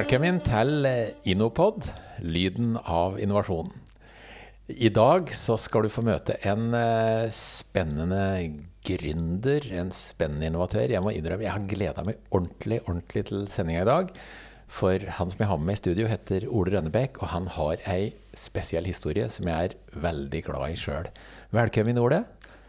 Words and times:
Velkommen 0.00 0.38
til 0.40 0.86
Innopod, 1.28 1.90
lyden 2.24 2.70
av 2.88 3.18
innovasjon. 3.20 3.66
I 4.72 4.88
dag 4.96 5.28
så 5.36 5.58
skal 5.60 5.84
du 5.84 5.90
få 5.92 6.00
møte 6.06 6.38
en 6.48 6.70
eh, 6.72 7.26
spennende 7.36 8.22
gründer, 8.86 9.66
en 9.76 9.90
spennende 9.92 10.48
innovatør. 10.48 10.94
Jeg 10.94 11.04
må 11.04 11.12
innrømme, 11.12 11.44
jeg 11.44 11.52
har 11.52 11.66
gleda 11.68 12.04
meg 12.06 12.22
ordentlig, 12.32 12.78
ordentlig 12.86 13.26
til 13.28 13.44
sendinga 13.52 13.82
i 13.82 13.90
dag. 13.90 14.14
For 14.72 15.04
han 15.18 15.34
som 15.34 15.44
jeg 15.44 15.50
har 15.50 15.60
med 15.60 15.68
meg 15.68 15.76
i 15.76 15.82
studio, 15.82 16.08
heter 16.08 16.48
Ole 16.48 16.78
Rønnebekk, 16.78 17.20
og 17.20 17.34
han 17.34 17.50
har 17.58 17.84
ei 17.92 18.14
spesiell 18.32 18.88
historie 18.88 19.28
som 19.28 19.52
jeg 19.52 19.74
er 19.74 20.00
veldig 20.06 20.46
glad 20.48 20.78
i 20.78 20.80
sjøl. 20.80 21.12
Velkommen, 21.52 22.00
Ole. 22.00 22.22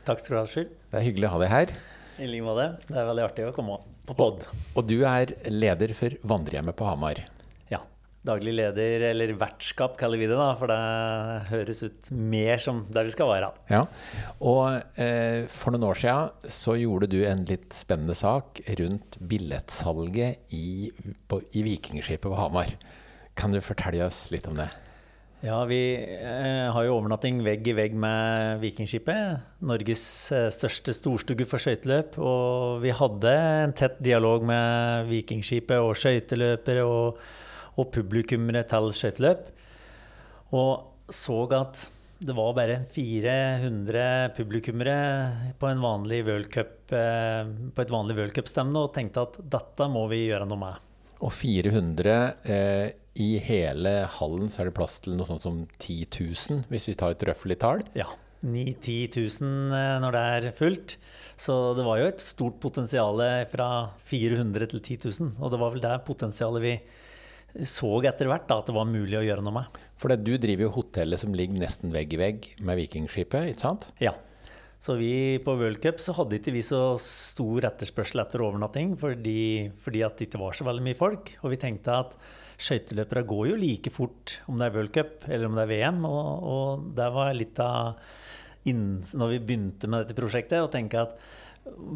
Takk 0.09 0.19
skal 0.19 0.35
du 0.35 0.41
ha, 0.41 0.45
Skjul. 0.51 0.67
Det 0.67 0.99
er 0.99 1.07
hyggelig 1.07 1.31
å 1.31 1.35
ha 1.37 1.41
deg 1.45 1.55
her. 1.55 1.75
I 2.21 2.27
like 2.29 2.45
måte. 2.45 2.67
Det 2.85 2.97
er 3.01 3.07
veldig 3.07 3.23
artig 3.25 3.45
å 3.49 3.53
komme 3.55 3.79
på 4.05 4.15
pod. 4.17 4.43
Og 4.77 4.85
du 4.85 4.99
er 5.07 5.31
leder 5.49 5.93
for 5.97 6.13
Vandrehjemmet 6.29 6.77
på 6.77 6.85
Hamar. 6.85 7.23
Ja. 7.71 7.79
Daglig 8.27 8.53
leder, 8.53 9.07
eller 9.07 9.33
vertskap 9.39 9.95
kaller 9.97 10.21
vi 10.21 10.27
det, 10.29 10.37
da, 10.37 10.51
for 10.59 10.69
det 10.69 10.77
høres 11.49 11.81
ut 11.81 12.11
mer 12.13 12.61
som 12.61 12.83
der 12.93 13.07
vi 13.07 13.15
skal 13.15 13.31
være. 13.31 13.49
Ja, 13.73 13.81
og 14.37 14.99
eh, 15.01 15.47
For 15.49 15.73
noen 15.73 15.87
år 15.89 15.97
siden 16.03 16.53
så 16.59 16.77
gjorde 16.77 17.09
du 17.09 17.17
en 17.25 17.41
litt 17.49 17.73
spennende 17.73 18.13
sak 18.17 18.61
rundt 18.77 19.17
billettsalget 19.17 20.53
i, 20.53 20.91
på, 21.25 21.41
i 21.57 21.65
Vikingskipet 21.65 22.29
på 22.29 22.37
Hamar. 22.37 22.75
Kan 23.33 23.55
du 23.55 23.61
fortelle 23.65 24.05
oss 24.05 24.27
litt 24.29 24.45
om 24.51 24.61
det? 24.61 24.69
Ja, 25.41 25.63
vi 25.65 25.79
eh, 25.97 26.67
har 26.69 26.83
jo 26.85 26.99
overnatting 26.99 27.39
vegg 27.41 27.65
i 27.65 27.73
vegg 27.73 27.95
med 27.97 28.59
Vikingskipet. 28.61 29.55
Norges 29.65 30.03
eh, 30.37 30.51
største 30.53 30.93
storstugge 30.93 31.47
for 31.49 31.63
skøyteløp. 31.63 32.19
Og 32.21 32.83
vi 32.83 32.91
hadde 32.93 33.31
en 33.63 33.73
tett 33.73 33.97
dialog 34.05 34.45
med 34.45 35.09
Vikingskipet 35.09 35.81
og 35.81 35.95
skøyteløpere 35.97 36.83
og, 36.85 37.17
og 37.73 37.89
publikummere 37.95 38.61
til 38.69 38.91
skøyteløp. 38.93 39.49
Og 40.53 41.09
så 41.09 41.39
at 41.57 41.87
det 42.21 42.37
var 42.37 42.53
bare 42.53 42.77
400 42.93 44.35
publikummere 44.37 44.99
på, 45.57 45.71
en 45.71 45.81
vanlig 45.81 46.21
World 46.29 46.53
Cup, 46.53 46.93
eh, 46.93 47.49
på 47.73 47.81
et 47.81 47.97
vanlig 47.97 48.19
World 48.19 48.37
Cup-stevne, 48.37 48.85
og 48.85 48.93
tenkte 48.93 49.25
at 49.25 49.41
dette 49.57 49.89
må 49.89 50.05
vi 50.13 50.27
gjøre 50.27 50.45
noe 50.45 50.65
med. 50.67 50.90
Og 51.21 51.31
400 51.35 52.17
eh, 52.49 52.87
i 53.21 53.35
hele 53.43 53.93
hallen 54.17 54.49
så 54.49 54.63
er 54.63 54.69
det 54.69 54.77
plass 54.77 54.99
til 55.03 55.17
noe 55.19 55.29
sånt 55.29 55.45
som 55.45 55.61
10 55.77 56.07
000, 56.09 56.65
hvis 56.71 56.87
vi 56.89 56.97
tar 56.97 57.15
et 57.15 57.25
røffelig 57.29 57.59
tall? 57.61 57.85
Ja. 57.97 58.09
9-10 58.41 59.19
000 59.43 59.99
når 60.01 60.15
det 60.15 60.21
er 60.35 60.45
fullt. 60.57 60.95
Så 61.37 61.75
det 61.77 61.85
var 61.85 61.99
jo 62.01 62.07
et 62.09 62.23
stort 62.25 62.57
potensial 62.63 63.21
fra 63.51 63.67
400 64.09 64.71
til 64.71 64.81
10 64.81 64.97
000. 65.21 65.35
Og 65.37 65.53
det 65.53 65.59
var 65.61 65.75
vel 65.75 65.83
det 65.83 65.93
potensialet 66.07 66.65
vi 66.65 66.73
så 67.67 67.91
etter 68.07 68.29
hvert 68.31 68.47
da, 68.49 68.61
at 68.61 68.69
det 68.69 68.75
var 68.75 68.89
mulig 68.89 69.19
å 69.19 69.23
gjøre 69.25 69.43
noe 69.45 69.59
med. 69.59 69.79
For 70.01 70.13
du 70.15 70.33
driver 70.41 70.67
jo 70.67 70.75
hotellet 70.79 71.21
som 71.21 71.35
ligger 71.37 71.61
nesten 71.61 71.93
vegg 71.93 72.15
i 72.15 72.21
vegg 72.21 72.51
med 72.63 72.79
Vikingskipet, 72.79 73.51
ikke 73.51 73.65
sant? 73.67 73.89
Ja. 74.01 74.15
Så 74.81 74.95
vi 74.97 75.37
på 75.45 75.53
World 75.59 75.77
Cup 75.83 75.99
så 76.01 76.15
hadde 76.17 76.39
ikke 76.39 76.55
vi 76.55 76.63
så 76.65 76.95
stor 77.01 77.67
etterspørsel 77.69 78.23
etter 78.23 78.41
overnatting 78.41 78.95
fordi, 78.97 79.69
fordi 79.83 80.01
det 80.01 80.25
ikke 80.25 80.41
var 80.41 80.57
så 80.57 80.65
veldig 80.65 80.85
mye 80.87 80.97
folk. 80.97 81.35
Og 81.43 81.53
vi 81.53 81.59
tenkte 81.61 81.99
at 81.99 82.15
skøyteløpere 82.61 83.21
går 83.29 83.51
jo 83.51 83.59
like 83.61 83.93
fort 83.93 84.39
om 84.49 84.57
det 84.57 84.67
er 84.67 84.73
World 84.79 84.93
Cup 84.95 85.27
eller 85.29 85.45
om 85.49 85.59
det 85.59 85.67
er 85.67 85.71
VM. 85.75 86.01
Og, 86.09 86.49
og 86.55 86.89
det 86.97 87.11
var 87.13 87.37
litt 87.37 87.61
av 87.61 88.01
inn, 88.69 89.03
når 89.17 89.35
vi 89.35 89.39
begynte 89.51 89.89
med 89.89 90.03
dette 90.03 90.17
prosjektet, 90.17 90.65
å 90.65 90.73
tenke 90.73 91.05
at 91.05 91.13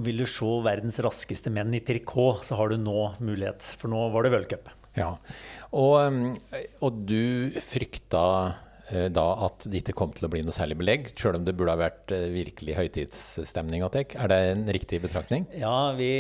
vil 0.05 0.21
du 0.21 0.27
se 0.29 0.49
verdens 0.65 1.01
raskeste 1.01 1.49
menn 1.53 1.73
i 1.73 1.81
trikot, 1.85 2.43
så 2.45 2.57
har 2.59 2.69
du 2.69 2.77
nå 2.77 3.15
mulighet. 3.17 3.65
For 3.81 3.89
nå 3.89 4.03
var 4.13 4.25
det 4.25 4.33
World 4.35 4.49
Cup. 4.51 4.69
Ja, 4.95 5.09
og, 5.75 6.37
og 6.85 7.01
du 7.09 7.51
frykta 7.65 8.21
da 9.09 9.23
at 9.47 9.66
det 9.66 9.81
ikke 9.81 9.96
kom 9.97 10.12
til 10.13 10.28
å 10.28 10.29
bli 10.29 10.44
noe 10.46 10.53
særlig 10.53 10.78
belegg, 10.78 11.07
sjøl 11.18 11.40
om 11.40 11.46
det 11.47 11.56
burde 11.57 11.73
ha 11.73 11.79
vært 11.79 12.12
eh, 12.13 12.28
virkelig 12.34 12.75
høytidsstemning? 12.78 13.81
Er 13.81 14.29
det 14.29 14.38
en 14.51 14.68
riktig 14.75 15.00
betraktning? 15.01 15.47
Ja, 15.57 15.94
vi, 15.97 16.12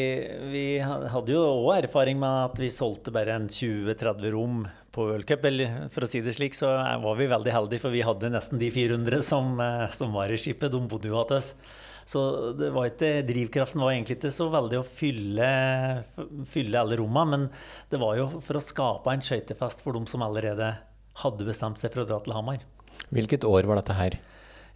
vi 0.49 0.65
hadde 0.81 1.35
jo 1.35 1.43
òg 1.67 1.83
erfaring 1.83 2.17
med 2.21 2.49
at 2.49 2.61
vi 2.61 2.71
solgte 2.73 3.13
bare 3.13 3.37
en 3.37 3.47
20-30 3.51 4.33
rom 4.33 4.65
på 4.95 5.07
World 5.11 5.27
Cup. 5.29 5.45
Eller 5.45 5.89
for 5.93 6.07
å 6.07 6.09
si 6.09 6.23
det 6.25 6.33
slik, 6.37 6.57
så 6.57 6.73
var 7.03 7.19
vi 7.19 7.29
veldig 7.29 7.53
heldige, 7.53 7.83
for 7.85 7.93
vi 7.93 8.05
hadde 8.07 8.33
nesten 8.33 8.61
de 8.61 8.71
400 8.73 9.21
som, 9.25 9.59
eh, 9.61 9.87
som 9.93 10.15
var 10.15 10.33
i 10.33 10.39
skipet. 10.41 10.73
De 10.73 10.81
bodde 10.89 11.11
jo 11.11 11.19
hos 11.19 11.35
oss. 11.37 11.53
Så 12.05 12.21
var 12.53 12.91
ikke, 12.91 13.25
drivkraften 13.25 13.81
var 13.81 13.95
egentlig 13.95 14.19
ikke 14.19 14.33
så 14.33 14.45
veldig 14.53 14.77
å 14.77 14.85
fylle, 14.85 15.47
fylle 16.45 16.81
alle 16.81 16.99
rommene, 17.01 17.31
men 17.31 17.47
det 17.89 17.97
var 17.97 18.19
jo 18.19 18.27
for 18.45 18.59
å 18.59 18.61
skape 18.61 19.09
en 19.09 19.25
skøytefest 19.25 19.81
for 19.81 19.97
dem 19.97 20.05
som 20.05 20.21
allerede 20.21 20.69
hadde 21.23 21.47
bestemt 21.47 21.81
seg 21.81 21.93
for 21.93 22.03
å 22.03 22.09
dra 22.09 22.21
til 22.23 22.35
Hamar. 22.35 22.63
Hvilket 23.13 23.45
år 23.47 23.67
var 23.69 23.79
dette 23.81 23.95
her? 23.95 24.17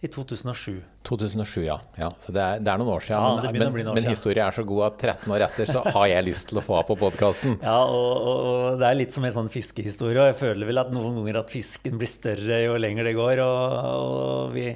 I 0.00 0.08
2007. 0.08 0.80
2007, 1.04 1.64
ja. 1.66 1.74
ja. 2.00 2.06
Så 2.24 2.32
det 2.32 2.40
er, 2.40 2.60
det 2.64 2.70
er, 2.72 2.80
noen 2.80 2.94
år 2.94 3.02
siden. 3.04 3.20
Ja, 3.20 3.50
men, 3.52 3.74
men, 3.74 3.88
men 3.98 4.06
historien 4.08 4.46
er 4.46 4.56
så 4.56 4.64
god 4.64 4.86
at 4.86 5.02
13 5.12 5.34
år 5.36 5.44
etter 5.44 5.68
så 5.68 5.82
har 5.84 6.06
jeg 6.08 6.24
lyst 6.24 6.46
til 6.48 6.60
å 6.60 6.62
få 6.64 6.78
av 6.78 6.86
på 6.88 6.96
podkasten. 7.02 7.58
Ja, 7.66 7.82
og, 7.84 8.14
og, 8.16 8.38
og, 8.46 8.78
det 8.80 8.88
er 8.88 8.96
litt 8.96 9.12
som 9.12 9.26
en 9.28 9.34
sånn 9.34 9.52
fiskehistorie. 9.52 10.16
Og 10.16 10.30
jeg 10.30 10.38
føler 10.40 10.70
vel 10.70 10.80
at 10.80 10.94
noen 10.94 11.20
ganger 11.20 11.42
at 11.42 11.52
fisken 11.52 12.00
blir 12.00 12.08
større 12.08 12.62
jo 12.64 12.80
lenger 12.80 13.10
det 13.10 13.14
går. 13.18 13.44
Og, 13.44 13.76
og 13.90 14.56
vi, 14.56 14.70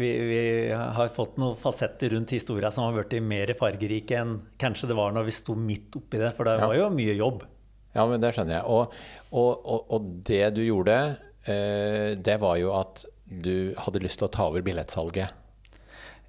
vi, 0.00 0.12
vi, 0.30 0.42
har 0.72 1.12
fått 1.12 1.36
noen 1.42 1.60
fasetter 1.60 2.16
rundt 2.16 2.32
historien 2.32 2.72
som 2.72 2.88
har 2.88 2.96
blitt 2.96 3.20
mer 3.28 3.52
fargerike 3.60 4.22
enn 4.24 4.38
kanskje 4.56 4.88
det 4.88 4.96
var 4.96 5.12
når 5.12 5.28
vi 5.28 5.36
sto 5.36 5.58
midt 5.68 6.00
oppi 6.00 6.22
det. 6.22 6.32
For 6.38 6.48
det 6.48 6.62
var 6.64 6.78
jo 6.80 6.88
mye 6.96 7.20
jobb. 7.20 7.44
Ja, 7.92 8.06
men 8.08 8.22
det 8.22 8.32
skjønner 8.34 8.58
jeg. 8.58 8.64
Og, 8.72 8.96
og, 9.36 9.92
og 9.92 10.10
det 10.28 10.44
du 10.56 10.62
gjorde, 10.64 10.98
eh, 11.44 12.14
det 12.16 12.38
var 12.40 12.58
jo 12.60 12.72
at 12.78 13.04
du 13.24 13.72
hadde 13.80 14.02
lyst 14.04 14.20
til 14.20 14.28
å 14.28 14.32
ta 14.32 14.48
over 14.48 14.64
billettsalget. 14.64 15.38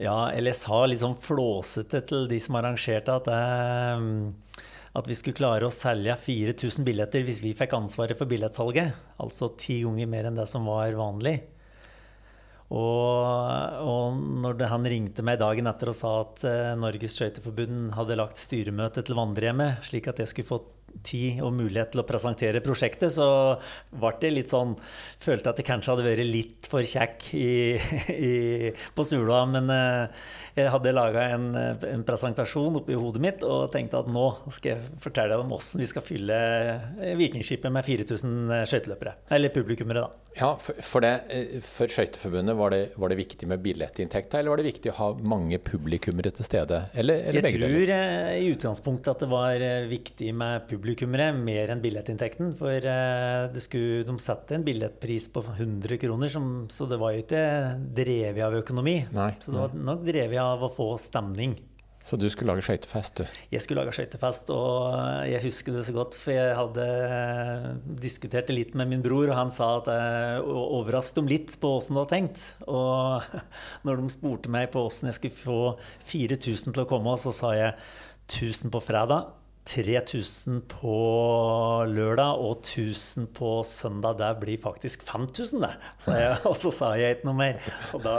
Ja, 0.01 0.33
eller 0.33 0.51
jeg 0.51 0.59
sa 0.59 0.83
litt 0.89 1.03
sånn 1.03 1.19
flåsete 1.21 2.01
til 2.09 2.27
de 2.31 2.39
som 2.41 2.57
arrangerte, 2.59 3.13
at, 3.13 3.29
eh, 3.29 4.61
at 4.93 5.09
vi 5.09 5.17
skulle 5.17 5.37
klare 5.37 5.69
å 5.69 5.73
selge 5.73 6.17
4000 6.25 6.87
billetter 6.87 7.25
hvis 7.25 7.43
vi 7.45 7.55
fikk 7.57 7.77
ansvaret 7.77 8.19
for 8.19 8.29
billettsalget. 8.29 8.97
Altså 9.23 9.53
ti 9.59 9.81
ganger 9.85 10.09
mer 10.09 10.29
enn 10.29 10.39
det 10.39 10.49
som 10.51 10.67
var 10.67 10.91
vanlig. 10.97 11.39
Og, 12.73 13.83
og 13.85 14.21
når 14.41 14.63
han 14.71 14.87
ringte 14.89 15.25
meg 15.25 15.37
dagen 15.41 15.69
etter 15.69 15.91
og 15.91 15.97
sa 15.97 16.13
at 16.23 16.45
eh, 16.49 16.71
Norges 16.79 17.19
Skøyteforbund 17.19 17.91
hadde 17.93 18.17
lagt 18.17 18.41
styremøte 18.41 19.03
til 19.05 19.19
vandrehjemmet, 19.19 19.83
slik 19.85 20.09
at 20.09 20.23
jeg 20.23 20.31
skulle 20.31 20.49
få 20.49 20.61
tid 21.03 21.41
og 21.43 21.53
mulighet 21.57 21.93
til 21.93 22.03
å 22.03 22.07
presentere 22.07 22.61
prosjektet, 22.63 23.13
så 23.15 23.27
ble 23.91 24.13
det 24.21 24.33
litt 24.33 24.53
sånn 24.53 24.75
Følte 25.23 25.53
at 25.53 25.59
det 25.59 25.63
kanskje 25.63 25.93
hadde 25.93 26.03
vært 26.03 26.27
litt 26.27 26.67
for 26.67 26.83
kjekk 26.83 27.29
i, 27.37 27.51
i, 28.11 28.31
på 28.95 29.05
Sula. 29.07 29.43
Men 29.47 29.69
eh, 29.71 30.23
jeg 30.57 30.69
hadde 30.69 30.91
laga 30.93 31.23
en, 31.33 31.47
en, 31.55 32.03
presentasjon 32.05 32.75
oppi 32.77 32.97
hodet 32.97 33.21
mitt 33.23 33.45
og 33.47 33.71
tenkte 33.73 34.01
at 34.03 34.09
nå 34.11 34.25
skal 34.53 34.75
jeg 34.75 34.99
fortelle 35.01 35.33
deg 35.33 35.45
om 35.45 35.55
åssen 35.55 35.81
vi 35.81 35.87
skal 35.89 36.05
fylle 36.05 36.35
eh, 36.99 37.15
Vikingskipet 37.17 37.73
med 37.73 37.87
4000 37.87 38.35
eh, 38.51 38.65
skøyteløpere. 38.69 39.15
Eller 39.33 39.53
publikummere, 39.55 40.03
da. 40.03 40.19
Ja, 40.33 40.51
for, 40.57 40.77
for, 40.81 41.05
det, 41.05 41.61
for 41.65 41.91
Skøyteforbundet, 41.93 42.57
var, 42.57 42.75
var, 42.97 43.13
det 43.13 43.19
viktig 43.19 43.47
med 43.49 43.61
billettinntekter, 43.65 44.41
eller 44.41 44.53
var 44.53 44.61
det 44.61 44.69
viktig 44.71 44.91
å 44.91 44.97
ha 44.97 45.09
mange 45.33 45.59
publikummere 45.61 46.33
til 46.33 46.47
stede? 46.47 46.83
Eller, 46.97 47.27
eller 47.29 47.47
jeg 47.47 47.59
tror 47.59 47.75
deler? 47.77 48.31
i 48.41 48.47
utgangspunktet 48.53 49.11
at 49.13 49.25
det 49.25 49.29
var 49.31 49.65
viktig 49.89 50.31
med 50.37 50.65
publikummere 50.83 51.31
mer 51.31 51.71
enn 51.71 51.81
billettinntekten. 51.83 52.53
For 52.59 52.83
skulle, 53.63 54.03
de 54.07 54.15
satte 54.19 54.57
en 54.57 54.65
billettpris 54.67 55.29
på 55.31 55.45
100 55.55 55.99
kroner, 56.01 56.31
som, 56.31 56.65
så 56.71 56.87
det 56.89 56.99
var 56.99 57.15
jo 57.15 57.23
ikke 57.23 57.43
drevet 57.95 58.43
av 58.43 58.57
økonomi. 58.59 58.97
Nei, 59.15 59.33
så 59.39 59.53
det 59.53 59.61
var 59.61 59.77
nok 59.91 60.03
drevet 60.07 60.41
av 60.43 60.65
å 60.67 60.73
få 60.73 60.95
stemning. 60.99 61.55
Så 62.03 62.17
du 62.19 62.25
skulle 62.27 62.51
lage 62.51 62.65
skøytefest, 62.67 63.21
du? 63.21 63.37
Jeg 63.53 63.63
skulle 63.63 63.79
lage 63.79 63.93
skøytefest, 63.95 64.49
og 64.51 64.89
jeg 65.23 65.39
husker 65.45 65.77
det 65.77 65.85
så 65.87 65.93
godt. 65.95 66.17
For 66.19 66.35
jeg 66.35 66.57
hadde 66.57 66.87
diskutert 68.03 68.49
det 68.51 68.57
litt 68.57 68.73
med 68.75 68.91
min 68.91 69.05
bror, 69.05 69.29
og 69.29 69.37
han 69.39 69.53
sa 69.55 69.69
at 69.77 69.87
jeg 69.87 70.41
overrasket 70.51 71.21
dem 71.21 71.29
litt 71.31 71.55
på 71.61 71.71
åssen 71.77 71.95
du 71.95 72.01
hadde 72.01 72.11
tenkt. 72.11 72.43
Og 72.67 73.23
når 73.87 74.03
de 74.03 74.11
spurte 74.11 74.51
meg 74.51 74.67
på 74.75 74.83
åssen 74.83 75.13
jeg 75.13 75.21
skulle 75.21 75.39
få 75.45 75.61
4000 76.11 76.75
til 76.75 76.83
å 76.83 76.89
komme, 76.91 77.15
så 77.23 77.31
sa 77.31 77.53
jeg 77.55 77.71
1000 78.27 78.75
på 78.75 78.83
fredag. 78.83 79.31
3000 79.63 80.61
på 80.67 80.97
lørdag 81.87 82.41
og 82.43 82.65
1000 82.65 83.29
på 83.37 83.55
søndag. 83.67 84.17
Det 84.19 84.31
blir 84.41 84.59
faktisk 84.61 85.05
5000, 85.07 85.63
det. 85.63 85.73
Og 86.49 86.57
så 86.59 86.71
sa 86.75 86.93
jeg 86.99 87.17
ikke 87.17 87.29
noe 87.29 87.39
mer. 87.39 87.61
Og 87.95 88.03
da 88.03 88.17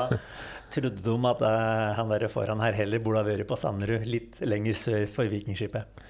trodde 0.74 1.04
de 1.04 1.16
at 1.30 1.44
uh, 1.44 1.92
han 1.98 2.12
der 2.12 2.26
foran 2.32 2.62
her 2.64 2.76
heller 2.76 3.02
burde 3.02 3.22
ha 3.22 3.28
vært 3.28 3.48
på 3.50 3.58
Sanderud, 3.60 4.06
litt 4.08 4.40
lenger 4.46 4.78
sør 4.78 5.04
for 5.10 5.30
Vikingskipet. 5.30 6.04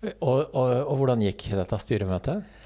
Og, 0.00 0.48
og, 0.56 0.68
og, 0.88 0.94
hvordan 0.96 1.20
gikk 1.26 1.50
dette 1.52 1.76
styremøtet? 1.82 2.59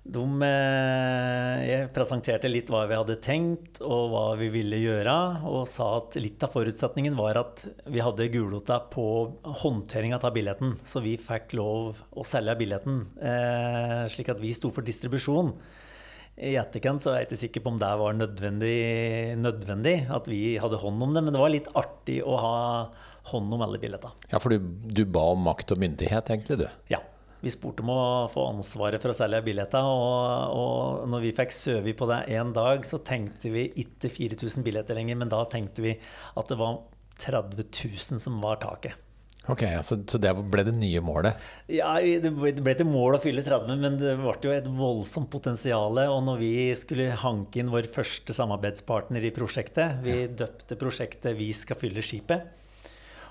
De, 0.00 0.22
eh, 0.42 1.56
jeg 1.68 1.88
presenterte 1.92 2.48
litt 2.48 2.70
hva 2.72 2.86
vi 2.88 2.96
hadde 2.96 3.18
tenkt 3.20 3.82
og 3.84 4.06
hva 4.14 4.22
vi 4.40 4.48
ville 4.54 4.78
gjøre, 4.80 5.16
og 5.44 5.68
sa 5.68 5.90
at 5.98 6.16
litt 6.16 6.40
av 6.46 6.54
forutsetningen 6.54 7.18
var 7.18 7.36
at 7.42 7.66
vi 7.84 8.00
hadde 8.00 8.30
gulrota 8.32 8.78
på 8.90 9.04
håndteringa 9.60 10.22
av 10.22 10.32
billetten. 10.34 10.78
Så 10.88 11.04
vi 11.04 11.18
fikk 11.20 11.52
lov 11.60 12.00
å 12.16 12.24
selge 12.24 12.56
billetten, 12.62 13.04
eh, 13.20 14.08
slik 14.08 14.32
at 14.32 14.40
vi 14.40 14.54
sto 14.56 14.72
for 14.72 14.86
distribusjon. 14.86 15.52
I 16.40 16.56
etterkant 16.56 17.04
så 17.04 17.12
er 17.12 17.20
jeg 17.20 17.28
ikke 17.28 17.42
sikker 17.44 17.64
på 17.66 17.72
om 17.74 17.78
det 17.82 17.92
var 18.00 18.16
nødvendig, 18.16 19.36
nødvendig 19.36 20.08
at 20.08 20.24
vi 20.30 20.56
hadde 20.56 20.80
hånd 20.80 21.02
om 21.04 21.12
det, 21.12 21.26
men 21.26 21.36
det 21.36 21.42
var 21.42 21.52
litt 21.52 21.68
artig 21.76 22.22
å 22.24 22.40
ha 22.40 22.56
hånd 23.34 23.52
om 23.52 23.60
alle 23.66 23.78
billetter. 23.82 24.16
Ja, 24.32 24.40
for 24.40 24.48
du, 24.48 24.64
du 24.88 25.04
ba 25.04 25.26
om 25.34 25.44
makt 25.44 25.74
og 25.76 25.82
myndighet, 25.84 26.32
egentlig, 26.32 26.62
du? 26.64 26.68
Ja. 26.88 27.02
Vi 27.40 27.52
spurte 27.52 27.84
om 27.84 27.92
å 27.94 28.00
få 28.32 28.46
ansvaret 28.50 29.02
for 29.02 29.12
å 29.12 29.16
selge 29.16 29.42
billetter, 29.46 29.84
og, 29.84 30.56
og 30.56 31.10
når 31.10 31.26
vi 31.26 31.36
fikk 31.36 31.54
søvi 31.56 31.94
på 31.96 32.08
det 32.10 32.22
én 32.36 32.54
dag, 32.56 32.84
så 32.86 33.00
tenkte 33.04 33.52
vi 33.54 33.68
ikke 33.84 34.12
4000 34.12 34.66
billetter 34.66 34.98
lenger, 34.98 35.20
men 35.22 35.32
da 35.32 35.44
tenkte 35.48 35.84
vi 35.84 35.94
at 35.96 36.50
det 36.52 36.58
var 36.60 36.82
30 37.20 37.64
000 37.64 38.20
som 38.20 38.42
var 38.44 38.60
taket. 38.60 38.98
Ok, 39.48 39.62
Så, 39.82 39.96
så 40.06 40.18
det 40.20 40.30
ble 40.52 40.62
det 40.66 40.74
nye 40.76 41.00
målet? 41.02 41.40
Ja, 41.72 41.94
Det 41.98 42.30
ble 42.36 42.74
til 42.76 42.86
mål 42.86 43.16
å 43.16 43.22
fylle 43.22 43.42
30, 43.42 43.80
men 43.80 43.96
det 43.98 44.14
ble 44.20 44.34
jo 44.44 44.52
et 44.52 44.68
voldsomt 44.68 45.30
potensial. 45.32 45.96
Og 46.12 46.20
når 46.26 46.40
vi 46.42 46.52
skulle 46.78 47.08
hanke 47.22 47.62
inn 47.62 47.72
vår 47.72 47.88
første 47.90 48.36
samarbeidspartner 48.36 49.24
i 49.24 49.32
prosjektet 49.34 50.04
Vi 50.04 50.22
døpte 50.28 50.78
prosjektet 50.78 51.32
'Vi 51.36 51.52
skal 51.56 51.80
fylle 51.80 52.04
skipet' 52.04 52.59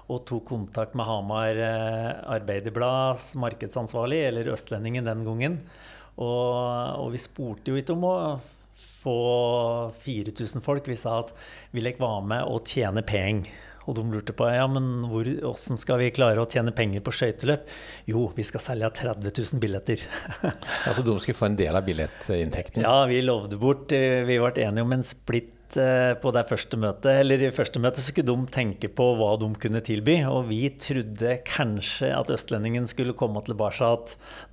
og 0.10 0.24
tok 0.26 0.48
kontakt 0.50 0.96
med 0.98 1.06
Hamar 1.06 1.60
eh, 1.62 2.12
Arbeiderblads 2.34 3.36
markedsansvarlig, 3.40 4.24
eller 4.32 4.54
Østlendingen 4.56 5.06
den 5.06 5.26
gangen. 5.28 5.60
Og, 6.20 6.56
og, 7.00 7.12
vi 7.14 7.22
spurte 7.22 7.72
jo 7.72 7.80
ikke 7.80 7.96
om 7.96 8.06
å 8.10 8.16
få 8.74 9.20
4000 10.02 10.66
folk. 10.66 10.90
Vi 10.90 10.98
sa 11.00 11.22
at 11.22 11.34
vil 11.76 11.88
dere 11.88 12.02
være 12.02 12.30
med 12.34 12.50
og 12.50 12.66
tjene 12.68 13.06
penger? 13.06 13.52
Og 13.90 13.96
de 13.98 14.04
lurte 14.06 14.36
på 14.38 14.46
ja, 14.52 14.66
men 14.70 15.08
hvor, 15.10 15.26
hvordan 15.26 15.80
skal 15.82 16.02
vi 16.02 16.12
klare 16.14 16.42
å 16.44 16.50
tjene 16.50 16.74
penger 16.76 17.02
på 17.02 17.14
skøyteløp. 17.16 17.70
Jo, 18.12 18.28
vi 18.36 18.46
skal 18.46 18.62
selge 18.62 18.92
30 19.00 19.32
000 19.32 19.62
billetter. 19.64 20.04
altså 20.88 21.06
de 21.06 21.16
skulle 21.24 21.38
få 21.40 21.48
en 21.50 21.58
del 21.58 21.80
av 21.80 21.88
billettinntekten? 21.88 22.84
Ja, 22.86 23.08
vi 23.10 23.24
lovde 23.26 23.58
bort. 23.62 23.96
Eh, 23.96 24.22
vi 24.30 24.38
ble 24.42 24.54
enige 24.68 24.86
om 24.86 24.94
en 24.98 25.06
splitt 25.06 25.56
Eh, 25.78 26.16
på 26.18 26.32
det 26.34 26.46
første 26.50 26.78
møtet. 26.82 27.12
Eller 27.22 27.44
i 27.46 27.52
første 27.54 27.82
møte 27.82 28.02
så 28.02 28.10
skulle 28.10 28.32
de 28.32 28.54
tenke 28.54 28.90
på 28.90 29.06
hva 29.20 29.36
de 29.42 29.52
kunne 29.62 29.82
tilby. 29.86 30.18
Og 30.26 30.48
vi 30.50 30.64
trodde 30.82 31.36
kanskje 31.46 32.10
at 32.16 32.32
Østlendingen 32.34 32.88
skulle 32.90 33.18
komme 33.18 33.44
tilbake 33.46 33.92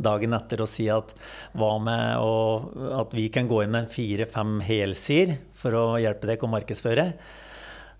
dagen 0.02 0.36
etter 0.36 0.60
og 0.60 0.68
si 0.70 0.90
at 0.92 1.14
hva 1.56 1.72
med 1.80 2.20
å, 2.20 2.36
at 3.00 3.16
vi 3.16 3.28
kan 3.32 3.48
gå 3.48 3.62
inn 3.64 3.72
med 3.72 3.90
fire-fem 3.92 4.60
helsider 4.66 5.38
for 5.56 5.76
å 5.76 5.86
hjelpe 6.02 6.28
dere 6.28 6.44
å 6.44 6.52
markedsføre. 6.52 7.10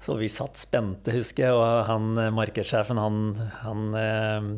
Så 0.03 0.15
vi 0.21 0.29
satt 0.31 0.59
spente, 0.61 1.11
husker 1.15 1.47
jeg, 1.49 1.57
og 1.57 1.87
han, 1.89 2.11
eh, 2.21 2.33
markedssjefen 2.35 2.99
han, 3.01 3.21
han, 3.63 3.87
eh, 3.99 4.49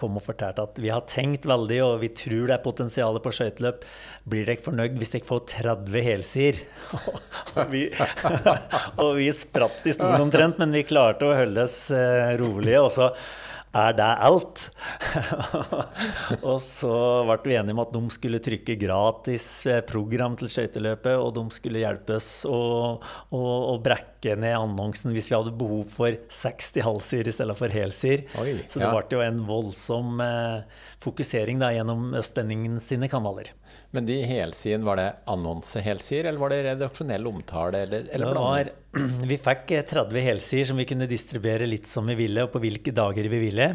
kom 0.00 0.18
og 0.18 0.24
fortalte 0.26 0.66
at 0.66 0.80
vi 0.82 0.90
har 0.92 1.06
tenkt 1.08 1.46
veldig, 1.48 1.78
og 1.86 2.00
vi 2.02 2.10
tror 2.12 2.50
det 2.50 2.56
er 2.56 2.64
potensialet 2.64 3.24
på 3.24 3.32
skøyteløp. 3.32 3.86
Blir 4.28 4.48
dere 4.50 4.64
fornøyd 4.66 4.98
hvis 5.00 5.14
dere 5.14 5.28
får 5.30 5.44
30 5.54 6.04
helsider? 6.04 6.64
og, 7.56 7.70
vi, 7.72 7.86
og 9.04 9.14
vi 9.20 9.30
spratt 9.36 9.86
i 9.86 9.94
stolen 9.96 10.26
omtrent, 10.26 10.60
men 10.60 10.74
vi 10.74 10.84
klarte 10.88 11.30
å 11.30 11.38
holde 11.38 11.68
oss 11.70 11.86
eh, 11.94 12.34
rolige. 12.40 12.82
og 12.82 12.92
så 12.98 13.12
er 13.70 13.94
det 13.94 14.06
alt? 14.26 14.64
og 16.50 16.58
så 16.64 16.94
ble 17.28 17.52
vi 17.52 17.56
enige 17.60 17.76
om 17.76 17.82
at 17.84 17.92
de 17.94 18.02
skulle 18.10 18.40
trykke 18.42 18.74
gratis 18.80 19.46
program 19.86 20.34
til 20.40 20.50
skøyteløpet, 20.50 21.14
og 21.14 21.34
de 21.36 21.44
skulle 21.54 21.82
hjelpe 21.84 22.16
oss 22.18 22.30
å, 22.48 22.60
å, 22.98 23.40
å, 23.40 23.76
brekke 23.82 24.34
ned 24.40 24.56
annonsen 24.58 25.14
hvis 25.14 25.30
vi 25.30 25.38
hadde 25.38 25.54
behov 25.60 25.86
for 25.94 26.18
60 26.40 26.86
halvsider 26.86 27.30
i 27.30 27.36
stedet 27.36 27.58
for 27.58 27.74
helsider. 27.74 28.26
Så 28.66 28.82
det 28.82 28.88
ja. 28.88 28.92
ble 28.94 29.18
jo 29.18 29.22
en 29.24 29.44
voldsom 29.46 30.24
eh, 30.24 30.82
fokusering 31.04 31.62
da, 31.62 31.70
gjennom 31.76 32.10
Østlendingen 32.18 32.80
sine 32.82 33.08
kanaler. 33.12 33.54
Men 33.90 34.06
de 34.06 34.20
helsidene, 34.22 34.86
var 34.86 35.00
det 35.00 35.08
annonsehelsider, 35.30 36.28
eller 36.30 36.38
var 36.38 36.52
det 36.52 36.60
redaksjonell 36.62 37.26
omtale? 37.26 37.80
Eller, 37.86 38.04
eller 38.14 38.34
var, 38.34 38.70
vi 39.32 39.38
fikk 39.38 39.72
30 39.90 40.26
helsider 40.26 40.68
som 40.70 40.78
vi 40.78 40.86
kunne 40.86 41.08
distribuere 41.10 41.66
litt 41.66 41.90
som 41.90 42.06
vi 42.06 42.14
ville, 42.20 42.44
og 42.46 42.52
på 42.54 42.62
hvilke 42.62 42.94
dager 42.94 43.26
vi 43.32 43.42
ville. 43.48 43.66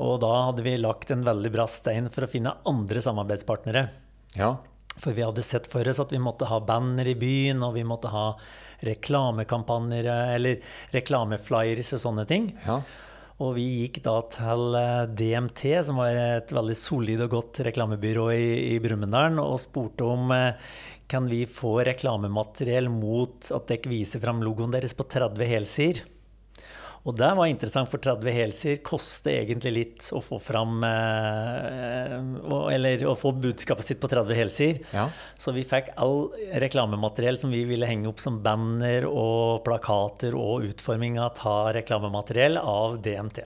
Og 0.00 0.16
da 0.22 0.30
hadde 0.46 0.64
vi 0.64 0.78
lagt 0.80 1.12
en 1.12 1.26
veldig 1.26 1.52
bra 1.52 1.66
stein 1.68 2.08
for 2.14 2.24
å 2.24 2.30
finne 2.30 2.56
andre 2.68 3.02
samarbeidspartnere. 3.04 3.84
Ja. 4.38 4.54
For 4.96 5.16
vi 5.16 5.24
hadde 5.26 5.44
sett 5.44 5.68
for 5.70 5.86
oss 5.88 6.00
at 6.02 6.12
vi 6.14 6.22
måtte 6.22 6.48
ha 6.48 6.60
banner 6.64 7.08
i 7.08 7.16
byen, 7.18 7.60
og 7.66 7.76
vi 7.76 7.84
måtte 7.84 8.12
ha 8.14 8.26
reklamekampanjer 8.86 10.08
eller 10.38 10.76
reklameflyers 10.94 11.92
og 11.98 12.04
sånne 12.06 12.24
ting. 12.28 12.52
Ja. 12.64 12.80
Og 13.40 13.54
vi 13.56 13.64
gikk 13.80 14.02
da 14.04 14.18
til 14.28 14.76
eh, 14.76 15.08
DMT, 15.16 15.62
som 15.86 16.00
var 16.00 16.18
et 16.20 16.52
veldig 16.52 16.76
solid 16.76 17.22
og 17.24 17.38
godt 17.38 17.62
reklamebyrå 17.70 18.26
i, 18.36 18.48
i 18.74 18.78
Brumunddal, 18.84 19.40
og 19.40 19.62
spurte 19.62 20.04
om 20.04 20.28
eh, 20.36 20.72
kan 21.10 21.24
vi 21.30 21.46
få 21.48 21.78
reklamemateriell 21.88 22.90
mot 22.92 23.48
at 23.56 23.70
dere 23.70 23.90
viser 23.90 24.20
fram 24.22 24.44
logoen 24.44 24.74
deres 24.74 24.92
på 24.94 25.08
30 25.08 25.48
helsider. 25.54 26.04
Og 27.08 27.16
det 27.16 27.30
var 27.36 27.48
interessant, 27.48 27.88
for 27.88 28.02
30 28.02 28.34
helsier 28.34 28.80
koster 28.84 29.38
egentlig 29.38 29.70
litt 29.72 30.08
å 30.12 30.20
få 30.20 30.36
fram 30.42 30.82
eh, 30.84 32.16
Eller 32.74 33.06
å 33.08 33.14
få 33.16 33.32
budskapet 33.40 33.86
sitt 33.86 34.02
på 34.02 34.10
30 34.12 34.36
helsier. 34.36 34.82
Ja. 34.92 35.06
Så 35.40 35.54
vi 35.56 35.64
fikk 35.64 35.94
all 35.96 36.28
reklamemateriell 36.60 37.40
som 37.40 37.54
vi 37.54 37.62
ville 37.68 37.88
henge 37.88 38.10
opp 38.10 38.20
som 38.20 38.42
banner 38.44 39.08
og 39.08 39.64
plakater 39.64 40.36
og 40.36 40.68
utforming 40.68 41.16
av 41.22 41.40
reklamemateriell 41.78 42.60
av 42.60 43.00
DMT. 43.00 43.42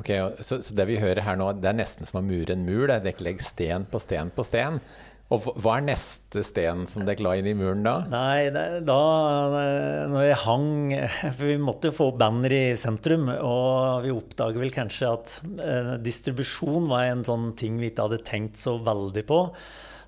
Ok, 0.00 0.08
så, 0.40 0.62
så, 0.62 0.72
det 0.72 0.86
vi 0.88 0.96
hører 0.96 1.20
her 1.26 1.36
nå, 1.36 1.50
det 1.60 1.68
er 1.68 1.76
nesten 1.76 2.08
som 2.08 2.22
å 2.22 2.24
mure 2.24 2.54
en 2.54 2.64
mur? 2.64 2.86
Det 2.88 3.02
er 3.02 3.12
ikke 3.12 3.26
legg 3.26 3.42
sten 3.44 3.84
på 3.90 4.00
sten 4.00 4.30
på 4.32 4.46
sten? 4.48 4.78
Og 5.30 5.44
hva 5.62 5.76
er 5.78 5.84
neste 5.86 6.42
sten 6.42 6.88
som 6.90 7.04
dere 7.06 7.22
la 7.22 7.36
inn 7.38 7.46
i 7.46 7.54
muren 7.54 7.84
da? 7.86 7.92
Nei, 8.10 8.50
da 8.50 9.02
når 10.10 10.24
jeg 10.26 10.38
hang 10.42 10.72
For 11.36 11.44
vi 11.46 11.54
måtte 11.62 11.92
jo 11.92 11.96
få 12.00 12.08
banner 12.18 12.50
i 12.50 12.64
sentrum. 12.78 13.28
Og 13.30 14.02
vi 14.06 14.14
oppdager 14.14 14.58
vel 14.58 14.74
kanskje 14.74 15.12
at 15.12 15.36
eh, 15.62 15.92
distribusjon 16.02 16.90
var 16.90 17.06
en 17.12 17.22
sånn 17.26 17.52
ting 17.58 17.78
vi 17.78 17.92
ikke 17.92 18.08
hadde 18.08 18.24
tenkt 18.26 18.58
så 18.58 18.74
veldig 18.82 19.24
på. 19.30 19.40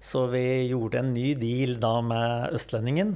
Så 0.03 0.27
vi 0.33 0.43
gjorde 0.73 1.05
en 1.05 1.15
ny 1.15 1.29
deal 1.39 1.79
da 1.83 1.95
med 2.03 2.59
Østlendingen. 2.59 3.15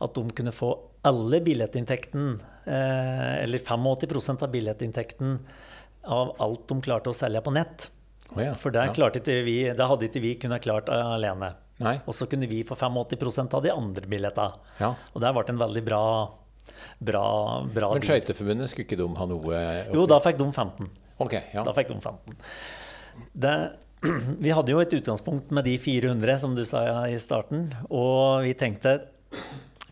At 0.00 0.14
de 0.14 0.22
kunne 0.30 0.54
få 0.54 0.70
alle 1.10 1.40
billettinntekten, 1.42 2.36
eh, 2.70 3.42
eller 3.42 3.58
85% 3.58 4.46
av 4.46 4.52
billettinntekten 4.54 5.40
av 6.04 6.36
alt 6.38 6.68
de 6.70 6.78
klarte 6.84 7.10
å 7.10 7.16
selge 7.16 7.42
på 7.42 7.58
nett. 7.58 7.90
Oh 8.36 8.42
ja, 8.42 8.54
For 8.54 8.74
der, 8.74 8.92
ja. 8.94 9.10
vi, 9.44 9.56
der, 9.66 9.86
hadde 9.90 10.06
ikke 10.06 10.22
vi 10.22 10.34
kunnet 10.38 10.62
klart 10.62 10.90
alene. 10.92 11.54
Nei. 11.80 11.96
Og 12.06 12.14
så 12.14 12.28
kunne 12.30 12.48
vi 12.50 12.60
få 12.66 12.76
85% 12.76 13.56
av 13.56 13.64
de 13.64 13.72
andre 13.72 14.06
billettene. 14.10 14.72
Ja. 14.78 14.92
Og 15.14 15.24
der 15.24 15.34
ble 15.34 15.44
det 15.46 15.54
en 15.54 15.62
veldig 15.62 15.82
bra, 15.86 16.02
bra, 16.98 17.24
bra 17.74 17.92
Men 17.96 18.04
Skøyteforbundet, 18.06 18.72
skulle 18.72 18.86
ikke 18.86 19.00
de 19.00 19.08
ha 19.16 19.28
noe 19.30 19.40
oppi? 19.40 19.62
Jo, 19.96 20.04
da 20.10 20.20
fikk 20.24 20.40
de 20.42 20.50
15. 20.52 20.90
Okay, 21.20 21.48
ja. 21.54 21.64
Da 21.66 21.74
fikk 21.76 21.90
de 21.92 21.98
15. 21.98 22.36
Det, 23.46 23.54
vi 24.44 24.52
hadde 24.56 24.74
jo 24.74 24.82
et 24.84 24.94
utgangspunkt 25.00 25.50
med 25.56 25.66
de 25.68 25.78
400, 25.80 26.38
som 26.44 26.54
du 26.56 26.62
sa 26.68 26.84
i 27.08 27.18
starten. 27.20 27.70
Og 27.88 28.46
vi 28.46 28.54
tenkte 28.58 29.00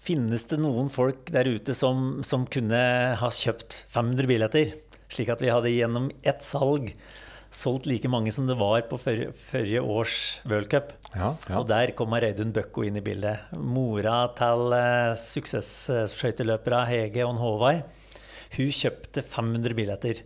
Finnes 0.09 0.47
det 0.49 0.57
noen 0.57 0.87
folk 0.89 1.29
der 1.35 1.45
ute 1.51 1.75
som, 1.77 2.23
som 2.25 2.47
kunne 2.49 2.79
ha 3.21 3.29
kjøpt 3.29 3.83
500 3.93 4.29
billetter? 4.31 4.71
Slik 5.13 5.29
at 5.35 5.43
vi 5.45 5.51
hadde 5.53 5.73
gjennom 5.73 6.07
ett 6.25 6.41
salg 6.45 6.95
solgt 7.55 7.87
like 7.89 8.09
mange 8.11 8.33
som 8.35 8.47
det 8.49 8.59
var 8.61 8.83
på 8.91 8.99
forrige 9.01 9.81
års 9.81 10.17
World 10.49 10.69
Cup. 10.73 10.93
Ja, 11.15 11.35
ja. 11.49 11.59
Og 11.61 11.69
der 11.71 11.95
kom 11.97 12.13
Reidun 12.13 12.53
Bøkko 12.53 12.85
inn 12.87 12.99
i 13.01 13.05
bildet. 13.05 13.53
Mora 13.57 14.27
til 14.39 14.75
eh, 14.77 15.15
suksesskøyteløpere 15.23 16.85
Hege 16.91 17.25
og 17.27 17.39
Håvard. 17.43 17.87
Hun 18.57 18.75
kjøpte 18.75 19.25
500 19.25 19.77
billetter. 19.77 20.25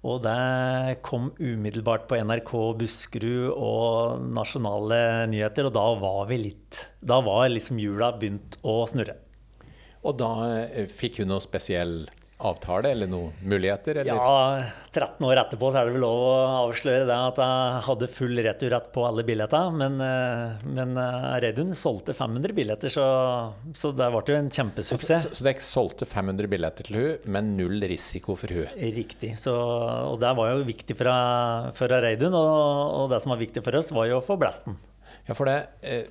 Og 0.00 0.22
det 0.24 1.00
kom 1.04 1.28
umiddelbart 1.36 2.06
på 2.08 2.16
NRK 2.24 2.52
Buskerud 2.80 3.50
og 3.52 4.22
nasjonale 4.32 5.26
nyheter, 5.28 5.68
og 5.68 5.74
da 5.76 5.82
var 6.00 6.22
vi 6.30 6.38
litt 6.40 6.86
Da 7.04 7.18
var 7.20 7.50
liksom 7.52 7.80
hjula 7.82 8.14
begynt 8.16 8.56
å 8.64 8.80
snurre. 8.88 9.18
Og 10.00 10.16
da 10.16 10.32
eh, 10.48 10.88
fikk 10.88 11.20
hun 11.20 11.34
noe 11.34 11.44
spesiell 11.44 12.06
avtale 12.46 12.92
eller 12.94 13.10
noen 13.10 13.34
muligheter? 13.44 14.02
Eller? 14.02 14.10
Ja, 14.10 14.62
13 14.90 15.26
år 15.28 15.42
etterpå 15.44 15.70
så 15.70 15.80
er 15.80 15.88
det 15.88 15.94
vel 15.96 16.04
lov 16.04 16.22
å 16.26 16.34
avsløre 16.64 17.06
det 17.08 17.18
at 17.30 17.40
jeg 17.42 17.82
hadde 17.86 18.10
full 18.10 18.42
returrett 18.46 18.90
på 18.94 19.04
alle 19.06 19.24
billetter. 19.26 19.70
Men, 19.76 20.00
eh, 20.04 20.66
men 20.66 20.96
Reidun 21.44 21.74
solgte 21.78 22.16
500 22.16 22.56
billetter, 22.56 22.92
så, 22.92 23.06
så 23.76 23.92
det 23.96 24.10
ble 24.14 24.24
jo 24.34 24.38
en 24.40 24.52
kjempesuksess. 24.52 25.26
Så, 25.26 25.30
så, 25.30 25.40
så 25.40 25.48
dere 25.48 25.64
solgte 25.64 26.08
500 26.08 26.50
billetter 26.50 26.88
til 26.88 27.00
hun, 27.00 27.30
men 27.36 27.54
null 27.58 27.80
risiko 27.90 28.36
for 28.38 28.52
hun? 28.54 28.68
Riktig. 29.00 29.34
Så, 29.40 29.54
og 29.54 30.20
det 30.22 30.32
var 30.38 30.54
jo 30.54 30.64
viktig 30.66 30.96
for, 30.98 31.10
for 31.76 32.00
Reidun, 32.06 32.34
og, 32.36 32.54
og, 33.00 33.10
det 33.12 33.20
som 33.22 33.34
var 33.34 33.42
viktig 33.42 33.64
for 33.66 33.80
oss, 33.80 33.92
var 33.94 34.10
jo 34.10 34.20
å 34.20 34.24
få 34.24 34.38
blasten. 34.40 34.78
Ja, 35.26 35.36
for 35.36 35.48
det, 35.48 35.56
eh, 35.82 36.04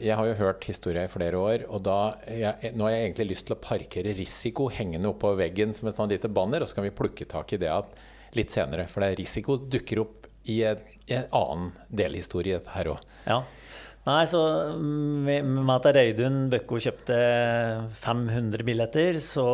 Jeg 0.00 0.16
har 0.16 0.26
jo 0.26 0.38
hørt 0.40 0.64
historia 0.64 1.04
i 1.04 1.12
flere 1.12 1.38
år, 1.38 1.66
og 1.68 1.82
da, 1.86 2.16
jeg, 2.28 2.72
nå 2.76 2.86
har 2.86 2.94
jeg 2.94 3.06
egentlig 3.06 3.30
lyst 3.30 3.46
til 3.48 3.56
å 3.56 3.62
parkere 3.62 4.14
risiko 4.16 4.68
hengende 4.68 5.10
oppå 5.12 5.34
veggen 5.38 5.74
som 5.74 5.88
et 5.88 5.96
sånn 5.96 6.12
lite 6.12 6.28
banner, 6.28 6.62
og 6.62 6.68
så 6.68 6.78
kan 6.78 6.88
vi 6.88 6.94
plukke 6.94 7.28
tak 7.28 7.52
i 7.52 7.60
det 7.62 7.72
litt 8.36 8.50
senere. 8.52 8.88
For 8.90 9.04
det 9.04 9.16
risiko 9.20 9.56
dukker 9.56 10.02
opp 10.02 10.26
i 10.46 10.62
en, 10.68 10.82
i 11.06 11.16
en 11.18 11.30
annen 11.34 11.70
delhistorie 11.88 12.60
her 12.74 12.92
òg. 12.94 13.06
Ja. 13.26 13.42
Nei, 14.06 14.20
så 14.30 14.40
med, 14.78 15.42
med 15.42 15.70
at 15.72 15.86
Reidun 15.96 16.44
Bøkko 16.52 16.78
kjøpte 16.78 17.16
500 18.04 18.62
billetter, 18.68 19.18
så 19.18 19.46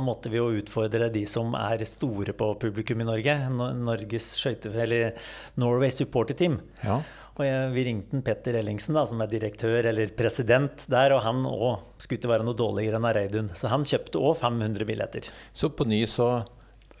måtte 0.00 0.32
vi 0.32 0.38
jo 0.38 0.46
utfordre 0.62 1.10
de 1.12 1.26
som 1.28 1.52
er 1.58 1.84
store 1.84 2.32
på 2.32 2.54
publikum 2.62 3.04
i 3.04 3.08
Norge. 3.08 3.34
Norges 3.52 4.30
skøyte... 4.38 4.72
Eller 4.72 5.12
Norway 5.60 5.92
Supporter 5.92 6.38
Team. 6.38 6.56
Ja. 6.80 7.02
Og 7.38 7.44
jeg, 7.46 7.68
vi 7.72 7.84
ringte 7.88 8.20
Petter 8.24 8.58
Ellingsen, 8.60 8.96
da, 8.96 9.06
som 9.08 9.22
er 9.24 9.30
direktør 9.30 9.88
eller 9.88 10.10
president 10.16 10.84
der, 10.92 11.14
og 11.16 11.22
han 11.24 11.46
òg 11.48 12.02
skulle 12.02 12.20
ikke 12.20 12.32
være 12.34 12.44
noe 12.44 12.58
dårligere 12.58 13.00
enn 13.00 13.12
Reidun. 13.16 13.52
Så 13.56 13.70
han 13.72 13.86
kjøpte 13.88 14.20
òg 14.20 14.36
500 14.42 14.88
billetter. 14.88 15.30
Så 15.56 15.72
på 15.72 15.88
ny 15.88 16.04
så 16.10 16.34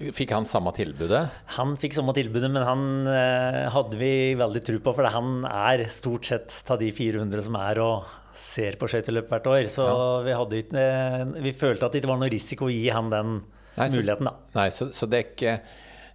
Fikk 0.02 0.32
han 0.34 0.46
samme 0.48 0.72
tilbudet? 0.74 1.20
Han 1.58 1.76
fikk 1.78 1.94
samme 1.94 2.14
tilbudet, 2.16 2.48
men 2.50 2.64
han 2.66 2.80
eh, 3.06 3.68
hadde 3.70 3.98
vi 4.00 4.32
veldig 4.40 4.62
tro 4.66 4.80
på. 4.82 4.94
For 4.98 5.06
han 5.14 5.44
er 5.46 5.84
stort 5.94 6.26
sett 6.26 6.72
av 6.72 6.80
de 6.80 6.88
400 6.96 7.44
som 7.46 7.58
er 7.60 7.78
og 7.84 8.08
ser 8.34 8.80
på 8.80 8.88
skøyteløp 8.90 9.30
hvert 9.30 9.46
år. 9.52 9.68
Så 9.70 9.86
ja. 9.86 10.08
vi, 10.26 10.34
hadde, 10.40 10.62
eh, 10.80 11.22
vi, 11.44 11.54
følte 11.54 11.86
at 11.86 11.94
det 11.94 12.02
ikke 12.02 12.10
var 12.10 12.22
noe 12.24 12.32
risiko 12.32 12.66
å 12.66 12.72
gi 12.72 12.88
han 12.90 13.12
den 13.12 13.36
nei, 13.76 13.88
muligheten, 13.94 14.32
da. 14.32 14.34
Nei, 14.58 14.68
så, 14.74 14.90
så 14.96 15.06
det 15.06 15.20
er 15.20 15.28
ikke 15.28 15.56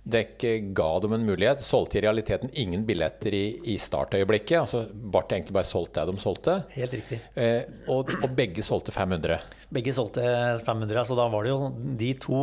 Dekk 0.07 0.45
ga 0.77 0.87
dem 1.03 1.15
en 1.17 1.25
mulighet. 1.27 1.63
Solgte 1.63 1.99
i 1.99 2.03
realiteten 2.05 2.51
ingen 2.53 2.85
billetter 2.87 3.33
i, 3.35 3.45
i 3.73 3.77
startøyeblikket. 3.81 4.59
altså 4.61 4.85
Bart 4.93 5.33
egentlig 5.35 5.57
bare 5.57 5.67
solgte 5.67 6.05
det 6.05 6.15
de 6.15 6.23
solgte. 6.23 6.55
Helt 6.77 6.95
riktig. 6.95 7.19
Eh, 7.35 7.67
og, 7.91 8.13
og, 8.21 8.29
begge 8.37 8.63
solgte 8.63 8.95
500. 8.95 9.41
Begge 9.73 9.93
solgte 9.95 10.23
500, 10.63 11.03
så 11.09 11.19
da 11.19 11.27
var 11.33 11.43
det 11.43 11.51
jo 11.51 11.69
de 11.99 12.13
to 12.23 12.41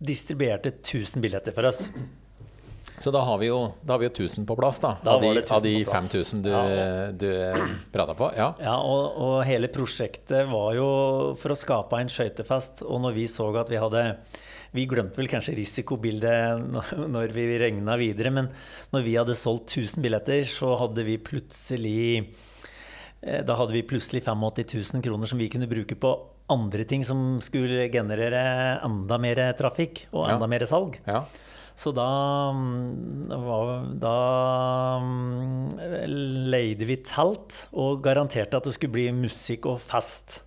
distribuerte 0.00 0.72
1000 0.78 1.24
billetter 1.24 1.56
for 1.56 1.68
oss. 1.68 1.86
Så 3.02 3.10
da 3.10 3.22
har 3.26 3.38
vi 3.38 3.48
jo, 3.48 3.72
da 3.82 3.94
har 3.94 3.98
vi 3.98 4.06
jo 4.06 4.12
1000 4.12 4.46
på 4.46 4.54
plass, 4.56 4.78
da. 4.80 4.92
da 5.02 5.16
av, 5.16 5.22
de, 5.24 5.42
av 5.42 5.62
de 5.64 5.72
5000 5.88 6.42
du, 6.44 6.50
ja. 6.52 7.10
du 7.10 7.28
prata 7.92 8.14
på. 8.14 8.28
Ja, 8.36 8.52
ja 8.62 8.76
og, 8.78 9.16
og, 9.16 9.36
hele 9.48 9.70
prosjektet 9.72 10.46
var 10.50 10.76
jo 10.76 10.88
for 11.40 11.54
å 11.54 11.58
skape 11.58 11.98
en 11.98 12.12
skøytefest. 12.12 12.84
Og 12.86 13.02
når 13.02 13.16
vi 13.16 13.26
så 13.30 13.48
at 13.58 13.72
vi 13.72 13.80
hadde 13.82 14.04
vi 14.72 14.86
glemte 14.88 15.20
vel 15.20 15.28
kanskje 15.30 15.56
risikobildet 15.58 16.64
når 17.14 17.34
vi 17.36 17.46
regna 17.60 17.96
videre, 18.00 18.32
men 18.34 18.50
når 18.94 19.06
vi 19.06 19.18
hadde 19.18 19.38
solgt 19.38 19.76
1000 19.76 20.04
billetter, 20.04 20.44
så 20.48 20.74
hadde 20.80 21.04
vi 21.06 21.18
plutselig 21.20 22.02
eh, 22.18 23.42
da 23.44 23.58
hadde 23.60 23.76
vi 23.76 23.86
plutselig 23.86 24.24
85 24.24 24.96
000 24.96 25.06
kroner 25.06 25.30
som 25.30 25.40
vi 25.40 25.50
kunne 25.52 25.70
bruke 25.70 25.98
på 26.00 26.14
andre 26.52 26.84
ting 26.88 27.04
som 27.06 27.38
skulle 27.44 27.88
generere 27.92 28.42
enda 28.84 29.18
mer 29.20 29.40
trafikk 29.56 30.06
og 30.10 30.26
enda 30.26 30.48
ja. 30.48 30.52
mer 30.54 30.66
salg. 30.68 30.98
Ja. 31.06 31.24
Så 31.74 31.92
da, 31.96 32.06
mm, 32.52 33.30
da 34.00 34.16
mm, 35.00 35.70
leide 36.52 36.88
vi 36.88 36.98
telt 37.00 37.64
og 37.72 38.02
garanterte 38.04 38.58
at 38.58 38.68
det 38.68 38.74
skulle 38.76 38.96
bli 38.98 39.06
musikk 39.16 39.70
og 39.72 39.80
fest. 39.80 40.42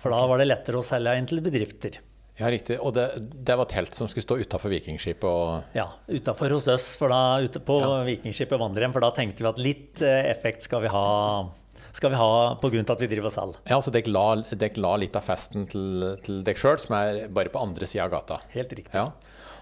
For 0.00 0.14
da 0.14 0.24
var 0.26 0.40
det 0.40 0.48
lettere 0.48 0.80
å 0.80 0.86
selge 0.86 1.14
inn 1.18 1.28
til 1.30 1.44
bedrifter. 1.44 2.00
Ja, 2.38 2.48
riktig. 2.48 2.78
Og 2.80 2.94
det, 2.96 3.06
det, 3.20 3.56
var 3.60 3.68
telt 3.68 3.94
som 3.96 4.08
skulle 4.08 4.24
stå 4.24 4.38
utafor 4.40 4.72
Vikingskipet? 4.72 5.26
Og... 5.28 5.74
Ja, 5.76 5.90
utafor 6.08 6.54
hos 6.56 6.68
oss, 6.72 6.92
for 6.98 7.12
da, 7.12 7.42
ute 7.44 7.60
på 7.62 7.76
ja. 7.82 7.90
Vikingskipet 8.08 8.60
Vandrehjem. 8.60 8.94
For 8.94 9.04
da 9.04 9.12
tenkte 9.16 9.44
vi 9.44 9.50
at 9.50 9.60
litt 9.60 10.04
eh, 10.04 10.30
effekt 10.32 10.64
skal 10.64 10.86
vi 10.86 10.92
ha 10.92 11.08
skal 11.92 12.08
vi 12.14 12.16
ha 12.16 12.56
pga. 12.56 12.80
at 12.94 13.02
vi 13.04 13.08
driver 13.10 13.28
og 13.28 13.34
selger. 13.34 13.58
Ja, 13.68 13.76
altså 13.76 13.92
dere 13.92 14.12
la, 14.14 14.24
dek 14.56 14.78
la, 14.80 14.94
litt 14.96 15.16
av 15.18 15.26
festen 15.26 15.66
til, 15.68 16.16
til 16.24 16.40
dere 16.46 16.56
sjøl, 16.56 16.80
som 16.80 16.96
er 16.96 17.26
bare 17.28 17.52
på 17.52 17.60
andre 17.60 17.88
sida 17.88 18.06
av 18.06 18.14
gata? 18.14 18.40
Helt 18.54 18.72
riktig. 18.72 18.96
Ja. 18.96 19.10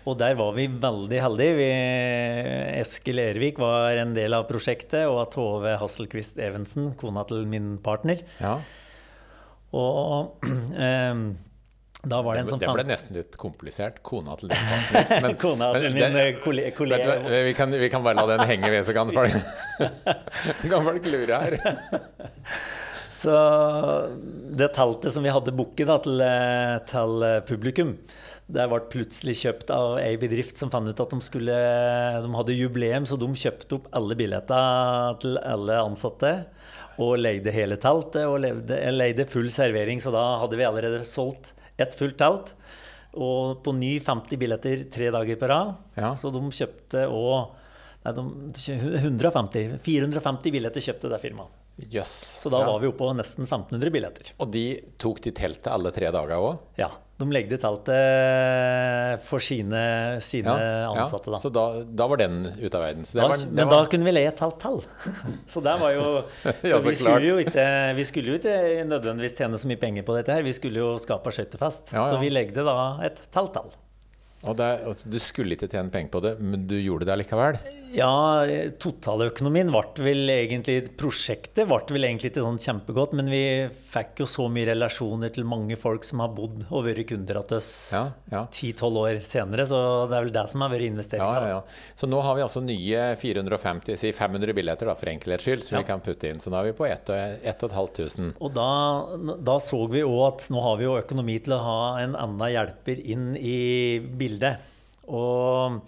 Og 0.08 0.16
der 0.20 0.36
var 0.38 0.54
vi 0.56 0.68
veldig 0.70 1.18
heldige. 1.20 1.56
Vi, 1.58 1.68
Eskil 2.80 3.20
Ervik 3.20 3.58
var 3.60 3.98
en 4.00 4.14
del 4.16 4.36
av 4.36 4.46
prosjektet, 4.48 5.10
og 5.10 5.26
Tove 5.34 5.74
Hasselquist 5.82 6.38
Evensen, 6.40 6.94
kona 7.00 7.26
til 7.28 7.44
min 7.50 7.74
partner. 7.82 8.22
Ja. 8.38 8.60
Og 9.76 10.46
eh, 10.86 11.26
da 12.02 12.22
var 12.22 12.34
det, 12.34 12.40
en 12.40 12.48
som 12.48 12.60
det 12.60 12.68
ble 12.72 12.84
nesten 12.88 13.16
litt 13.18 13.36
komplisert. 13.40 14.00
Kona 14.06 14.36
til 14.40 14.48
din 14.48 14.60
partner. 14.70 15.22
Men, 15.26 15.34
Kona 15.40 15.70
til 15.76 15.92
min 15.92 16.16
eh, 16.16 16.38
kollega. 16.40 17.18
Vi, 17.44 17.52
kan, 17.56 17.74
vi 17.76 17.90
kan 17.92 18.04
bare 18.04 18.16
la 18.22 18.38
den 18.38 18.46
henge 18.48 18.70
ved, 18.72 18.86
så 18.88 18.94
kan 18.96 19.12
folk, 19.16 19.36
kan 20.72 20.86
folk 20.86 21.10
lure 21.12 21.42
her. 21.44 21.58
Så 23.20 23.34
det 24.56 24.70
teltet 24.78 25.12
som 25.12 25.26
vi 25.26 25.34
hadde 25.34 25.52
booket 25.52 25.92
til, 26.06 26.24
eh, 26.24 26.78
til, 26.88 27.26
eh, 27.26 27.42
publikum, 27.44 27.92
det 28.50 28.64
ble 28.72 28.80
plutselig 28.90 29.36
kjøpt 29.44 29.68
av 29.74 30.00
ei 30.00 30.16
bedrift 30.18 30.56
som 30.58 30.72
fant 30.72 30.88
ut 30.88 31.04
at 31.04 31.12
de, 31.12 31.20
skulle, 31.22 31.60
de 32.24 32.32
hadde 32.34 32.56
jubileum, 32.56 33.04
så 33.06 33.20
de 33.20 33.28
kjøpte 33.28 33.76
opp 33.76 33.92
alle 33.94 34.16
billetter 34.18 35.20
til 35.20 35.36
alle 35.44 35.76
ansatte. 35.84 36.34
Og 37.00 37.20
leide 37.20 37.52
hele 37.54 37.76
teltet 37.80 38.24
og 38.24 38.40
leide, 38.42 38.80
leide 38.92 39.28
full 39.28 39.52
servering, 39.52 40.00
så 40.02 40.10
da 40.12 40.24
hadde 40.40 40.58
vi 40.58 40.66
allerede 40.66 41.04
solgt 41.08 41.54
ett 41.84 41.96
fullt 41.98 42.18
telt. 42.20 42.54
Og 43.10 43.62
på 43.64 43.74
ny 43.74 43.96
50 44.00 44.38
billetter 44.38 44.84
tre 44.92 45.10
dager 45.10 45.38
på 45.40 45.48
rad. 45.50 45.72
Ja. 45.98 46.12
Så 46.18 46.30
de 46.34 46.42
kjøpte 46.54 47.06
òg 47.10 47.56
150, 48.06 49.80
450 49.84 50.54
billetter 50.54 50.84
kjøpte 50.84 51.10
det 51.12 51.20
firmaet. 51.20 51.59
Yes. 51.90 52.10
Så 52.42 52.50
da 52.52 52.62
ja. 52.62 52.70
var 52.72 52.80
vi 52.82 52.90
oppe 52.90 53.02
på 53.02 53.12
nesten 53.16 53.46
1500 53.46 53.92
billetter. 53.94 54.32
Og 54.42 54.50
de 54.52 54.64
tok 55.00 55.22
de 55.24 55.32
teltet 55.36 55.70
alle 55.72 55.92
tre 55.94 56.10
dager 56.12 56.36
òg? 56.40 56.66
Ja. 56.80 56.90
De 57.20 57.26
legde 57.28 57.58
teltet 57.60 59.24
for 59.28 59.44
sine, 59.44 59.82
sine 60.24 60.54
ja, 60.56 60.86
ansatte, 60.88 61.28
da. 61.34 61.40
Så 61.42 61.50
da, 61.52 61.66
da, 61.84 62.06
var 62.08 62.22
den 62.22 62.46
ute 62.54 62.72
av 62.78 62.86
verden? 62.86 63.04
Da, 63.04 63.26
var, 63.28 63.44
men 63.50 63.68
var... 63.68 63.74
da 63.74 63.90
kunne 63.92 64.08
vi 64.08 64.14
leie 64.14 64.30
et 64.30 64.40
telt 64.40 64.56
til. 64.62 64.80
så 65.52 65.60
det 65.64 65.76
var 65.82 65.92
jo 65.92 66.06
vi, 66.88 66.96
skulle 66.96 67.28
jo 67.28 67.36
ikke, 67.42 67.66
vi 67.98 68.08
skulle 68.08 68.32
jo 68.32 68.40
ikke 68.40 68.56
nødvendigvis 68.88 69.36
tjene 69.36 69.60
så 69.60 69.68
mye 69.68 69.82
penger 69.82 70.08
på 70.08 70.16
dette 70.16 70.32
her. 70.32 70.46
Vi 70.46 70.56
skulle 70.56 70.80
jo 70.80 70.96
skape 71.02 71.34
skøytefest. 71.36 71.92
Så 71.92 72.16
vi 72.22 72.32
legde 72.32 72.64
da 72.64 72.80
et 73.04 73.20
telt 73.34 73.52
til. 73.58 73.68
Og 74.48 74.60
er, 74.64 74.86
Du 75.04 75.18
skulle 75.20 75.56
ikke 75.56 75.68
tjene 75.68 75.92
penger 75.92 76.12
på 76.14 76.22
det, 76.24 76.32
men 76.40 76.64
du 76.68 76.76
gjorde 76.80 77.08
det 77.08 77.18
likevel? 77.20 77.58
Ja, 77.92 78.46
totaløkonomien 78.80 79.72
ble 79.72 80.04
vel 80.04 80.30
egentlig 80.32 80.76
Prosjektet 81.00 81.66
ble 81.68 81.80
vel 81.90 82.06
egentlig 82.06 82.30
ikke 82.30 82.44
sånn 82.44 82.60
kjempegodt, 82.62 83.16
men 83.18 83.28
vi 83.32 83.42
fikk 83.90 84.22
jo 84.22 84.28
så 84.30 84.46
mye 84.52 84.68
relasjoner 84.70 85.32
til 85.34 85.48
mange 85.48 85.76
folk 85.80 86.06
som 86.06 86.22
har 86.24 86.32
bodd 86.32 86.64
og 86.70 86.86
vært 86.86 87.08
kunder 87.10 87.40
hos 87.40 87.52
oss 87.56 87.70
ja, 87.96 88.04
ja. 88.32 88.44
10-12 88.46 89.00
år 89.02 89.20
senere, 89.26 89.66
så 89.68 89.80
det 90.08 90.16
er 90.16 90.26
vel 90.26 90.34
det 90.38 90.46
som 90.52 90.64
har 90.64 90.72
vært 90.72 90.86
investeringa. 90.88 91.50
Ja, 91.50 91.60
så 91.98 92.08
nå 92.08 92.22
har 92.24 92.38
vi 92.38 92.44
altså 92.46 92.62
nye 92.64 93.04
450, 93.20 93.98
si 94.00 94.14
500 94.16 94.56
billetter 94.56 94.88
da, 94.88 94.96
for 94.98 95.10
enkelhets 95.12 95.48
skyld, 95.48 95.66
som 95.66 95.80
vi 95.80 95.84
kan 95.88 96.04
putte 96.04 96.30
inn. 96.30 96.40
Så 96.40 96.52
nå 96.52 96.60
er 96.60 96.70
vi 96.70 96.76
på 96.78 96.86
1500. 96.88 98.36
Og 98.40 98.54
da, 98.56 98.70
da 99.50 99.58
så 99.62 99.82
vi 99.90 100.04
òg 100.06 100.22
at 100.28 100.46
nå 100.54 100.62
har 100.64 100.80
vi 100.80 100.86
jo 100.86 100.96
økonomi 101.00 101.40
til 101.44 101.56
å 101.56 101.62
ha 101.64 101.80
en 102.04 102.16
annen 102.16 102.54
hjelper 102.54 103.02
inn 103.02 103.32
i 103.36 103.58
bildet 104.00 104.29
bildet. 104.30 104.66
Og, 105.10 105.80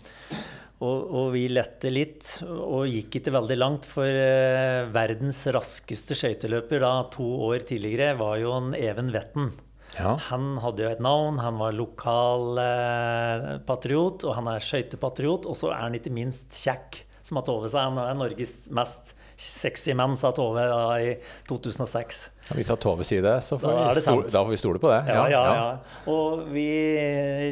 og, 0.82 0.98
og, 1.06 1.26
vi 1.34 1.46
lette 1.52 1.92
litt 1.94 2.40
og 2.42 2.88
gikk 2.90 3.20
ikke 3.20 3.34
veldig 3.38 3.58
langt, 3.58 3.86
for 3.86 4.08
eh, 4.08 4.88
verdens 4.92 5.44
raskeste 5.54 6.18
skøyteløper 6.18 6.82
da 6.82 6.94
to 7.14 7.28
år 7.48 7.68
tidligere 7.68 8.16
var 8.18 8.40
jo 8.42 8.56
en 8.58 8.74
Even 8.74 9.12
Vetten. 9.14 9.52
Ja. 9.92 10.16
Han 10.30 10.56
hadde 10.62 10.86
jo 10.86 10.90
et 10.90 11.02
navn, 11.04 11.40
han 11.42 11.58
var 11.60 11.74
lokal 11.76 12.60
eh, 12.62 13.48
patriot, 13.68 14.24
og 14.24 14.36
han 14.38 14.48
er 14.54 14.64
skøytepatriot. 14.64 15.48
Og 15.48 15.58
så 15.58 15.72
er 15.72 15.84
han 15.84 15.98
ikke 15.98 16.14
minst 16.14 16.56
kjekk, 16.64 17.02
som 17.22 17.38
har 17.38 17.46
tatt 17.46 17.70
seg. 17.72 17.80
en 17.82 18.00
er 18.02 18.16
Norges 18.18 18.54
mest 18.74 19.14
sexy 19.42 19.94
menn, 19.98 20.14
sa 20.18 20.30
Tove 20.36 20.64
i 21.02 21.12
2006. 21.48 22.22
Ja, 22.48 22.56
hvis 22.58 22.70
Tove 22.82 23.06
sier 23.06 23.24
det, 23.24 23.36
så 23.46 23.58
får, 23.58 23.74
da 23.74 23.92
vi, 23.96 24.04
stole, 24.04 24.30
da 24.30 24.42
får 24.44 24.52
vi 24.52 24.60
stole 24.60 24.82
på 24.82 24.90
det. 24.92 25.00
Ja, 25.10 25.26
ja, 25.32 25.42
ja. 25.56 25.68
Og 26.12 26.46
vi 26.52 26.68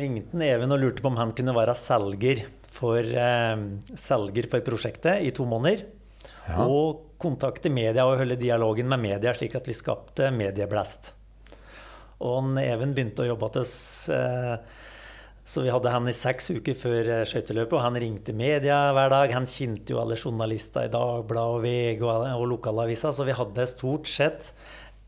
ringte 0.02 0.42
Even 0.50 0.74
og 0.74 0.82
lurte 0.82 1.02
på 1.02 1.10
om 1.10 1.18
han 1.20 1.34
kunne 1.36 1.54
være 1.56 1.76
selger 1.78 2.44
for, 2.70 3.00
eh, 3.00 3.56
selger 3.98 4.50
for 4.50 4.66
prosjektet 4.66 5.26
i 5.26 5.32
to 5.36 5.46
måneder. 5.48 5.86
Og 6.60 7.16
kontakte 7.20 7.70
media 7.70 8.06
og 8.08 8.18
holde 8.18 8.38
dialogen 8.40 8.88
med 8.90 9.02
media, 9.02 9.34
slik 9.36 9.54
at 9.58 9.68
vi 9.68 9.76
skapte 9.76 10.30
Medieblast. 10.34 11.12
Og 12.26 12.56
Even 12.60 12.94
begynte 12.96 13.24
å 13.24 13.30
jobbe 13.30 13.48
til 13.54 13.62
oss 13.64 13.76
eh, 14.12 14.56
så 15.44 15.62
vi 15.64 15.70
hadde 15.72 15.90
han 15.92 16.08
i 16.10 16.14
seks 16.14 16.50
uker 16.52 16.76
før 16.78 17.08
eh, 17.20 17.24
skøyteløpet, 17.28 17.76
og 17.78 17.84
han 17.84 17.98
ringte 17.98 18.34
media 18.36 18.90
hver 18.96 19.10
dag. 19.12 19.32
Han 19.34 19.48
kjente 19.50 19.94
jo 19.94 20.02
alle 20.02 20.18
journalister 20.20 20.86
i 20.86 20.92
Dagbladet 20.92 21.56
og 21.56 21.64
VG 21.64 22.04
og, 22.06 22.26
og 22.36 22.46
lokalaviser, 22.54 23.14
så 23.16 23.26
vi 23.26 23.36
hadde 23.38 23.66
stort 23.70 24.10
sett 24.10 24.52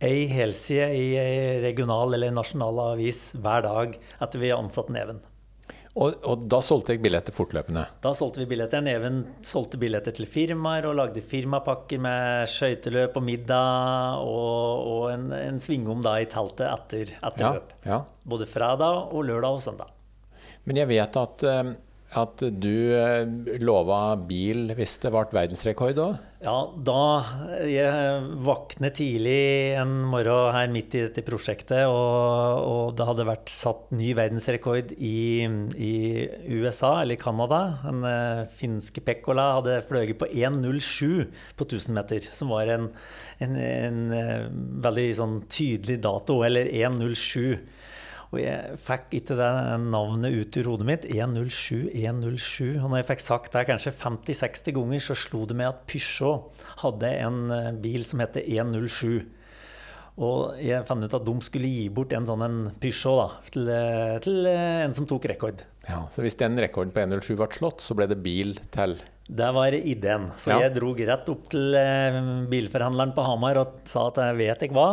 ei 0.02 0.24
helside 0.32 0.88
i 0.98 1.04
ei 1.20 1.60
regional 1.62 2.16
eller 2.16 2.32
nasjonal 2.34 2.80
avis 2.88 3.28
hver 3.38 3.62
dag 3.68 3.94
etter 4.24 4.42
vi 4.42 4.50
ansatte 4.54 4.94
Neven. 4.96 5.20
Og, 5.92 6.14
og 6.24 6.46
da 6.48 6.62
solgte 6.64 6.94
jeg 6.94 7.02
billetter 7.04 7.34
fortløpende? 7.36 7.82
Da 8.00 8.14
solgte 8.16 8.40
vi 8.40 8.46
billetter. 8.54 8.80
Neven 8.80 9.18
solgte 9.44 9.76
billetter 9.78 10.14
til 10.16 10.24
firmaer 10.24 10.86
og 10.88 10.96
lagde 10.96 11.20
firmapakker 11.20 12.00
med 12.00 12.48
skøyteløp 12.48 13.18
og 13.20 13.26
middag 13.26 14.22
og, 14.24 14.86
og 14.88 15.10
en, 15.12 15.26
en 15.36 15.60
svingom 15.60 16.00
i 16.16 16.24
teltet 16.32 16.64
etter, 16.70 17.12
etter 17.20 17.44
Ja, 17.44 17.52
løp. 17.58 17.74
ja. 17.84 18.00
Både 18.24 18.48
fredag 18.48 19.12
og 19.12 19.28
lørdag 19.28 19.58
og 19.58 19.66
søndag. 19.68 19.92
Men 20.68 20.78
jeg 20.78 20.90
vet 20.92 21.16
at, 21.18 21.42
eh, 21.48 21.72
at 22.22 22.42
du 22.62 22.74
eh, 22.94 23.24
lova 23.64 24.14
bil 24.28 24.70
hvis 24.76 24.98
det 25.02 25.10
ble 25.14 25.24
verdensrekord 25.34 25.98
òg? 26.02 26.20
Ja, 26.42 26.56
da 26.74 27.62
Jeg 27.70 28.22
våknet 28.42 28.96
tidlig 28.98 29.74
en 29.78 29.92
morgen 30.10 30.54
her 30.56 30.70
midt 30.74 30.96
i 30.98 31.04
dette 31.04 31.22
prosjektet, 31.26 31.84
og, 31.86 32.62
og 32.66 32.96
det 32.98 33.06
hadde 33.06 33.26
vært 33.28 33.52
satt 33.52 33.92
ny 33.94 34.10
verdensrekord 34.18 34.94
i, 34.98 35.46
i 35.78 35.92
USA, 36.50 36.96
eller 37.02 37.18
Canada. 37.18 37.62
Den 37.84 38.06
eh, 38.10 38.42
finske 38.58 39.02
Pekkola 39.06 39.52
hadde 39.58 39.80
fløyet 39.86 40.18
på 40.18 40.30
1,07 40.30 41.30
på 41.58 41.68
1000 41.70 41.98
meter, 41.98 42.26
som 42.34 42.50
var 42.54 42.70
en, 42.74 42.90
en, 43.42 43.58
en 43.58 44.02
veldig 44.82 45.08
sånn 45.18 45.38
tydelig 45.50 46.02
dato, 46.06 46.42
eller 46.46 46.70
1,07. 46.70 47.62
Og 48.32 48.40
jeg 48.40 48.78
fikk 48.80 49.10
ikke 49.18 49.34
det 49.36 49.50
navnet 49.92 50.32
ut 50.32 50.56
ur 50.62 50.70
hodet 50.70 50.86
mitt. 50.88 51.04
107, 51.04 51.90
107. 51.92 52.78
Og 52.80 52.86
når 52.88 53.02
jeg 53.02 53.08
fikk 53.10 53.22
sagt 53.26 53.52
det 53.52 53.66
kanskje 53.68 53.92
50-60 53.92 54.72
ganger, 54.78 55.02
så 55.04 55.16
slo 55.20 55.42
det 55.48 55.56
meg 55.58 55.68
at 55.68 55.82
Peugeot 55.90 56.62
hadde 56.80 57.10
en 57.26 57.42
eh, 57.52 57.70
bil 57.84 58.06
som 58.08 58.22
heter 58.24 58.46
107. 58.48 59.26
Og 60.22 60.56
jeg 60.60 60.84
fant 60.88 61.04
ut 61.04 61.16
at 61.16 61.26
de 61.26 61.34
skulle 61.44 61.68
gi 61.72 61.84
bort 61.92 62.12
en 62.16 62.28
sånn 62.28 62.44
en 62.46 62.56
Peugeot 62.80 63.20
da, 63.20 63.26
til, 63.52 63.68
eh, 63.74 64.14
til 64.24 64.48
eh, 64.48 64.80
en 64.86 64.96
som 64.96 65.08
tok 65.10 65.28
rekord. 65.28 65.60
Ja, 65.90 66.06
så 66.14 66.24
hvis 66.24 66.38
den 66.40 66.56
rekorden 66.62 66.94
på 66.94 67.04
107 67.04 67.34
ble 67.36 67.50
slått, 67.52 67.84
så 67.84 67.96
ble 67.98 68.06
det 68.08 68.16
bil 68.24 68.54
til 68.72 68.96
Det 69.28 69.50
var 69.54 69.76
ideen. 69.76 70.30
Så 70.40 70.54
Ja. 70.54 70.62
jeg 70.64 70.78
dro 70.78 70.94
rett 70.96 71.28
opp 71.28 71.50
til 71.52 71.76
bilforhandleren 72.48 73.12
på 73.12 73.26
Hamar 73.28 73.60
og 73.60 73.76
sa 73.84 74.06
at 74.08 74.22
jeg 74.24 74.40
vet 74.40 74.64
ikke 74.70 74.78
hva. 74.80 74.88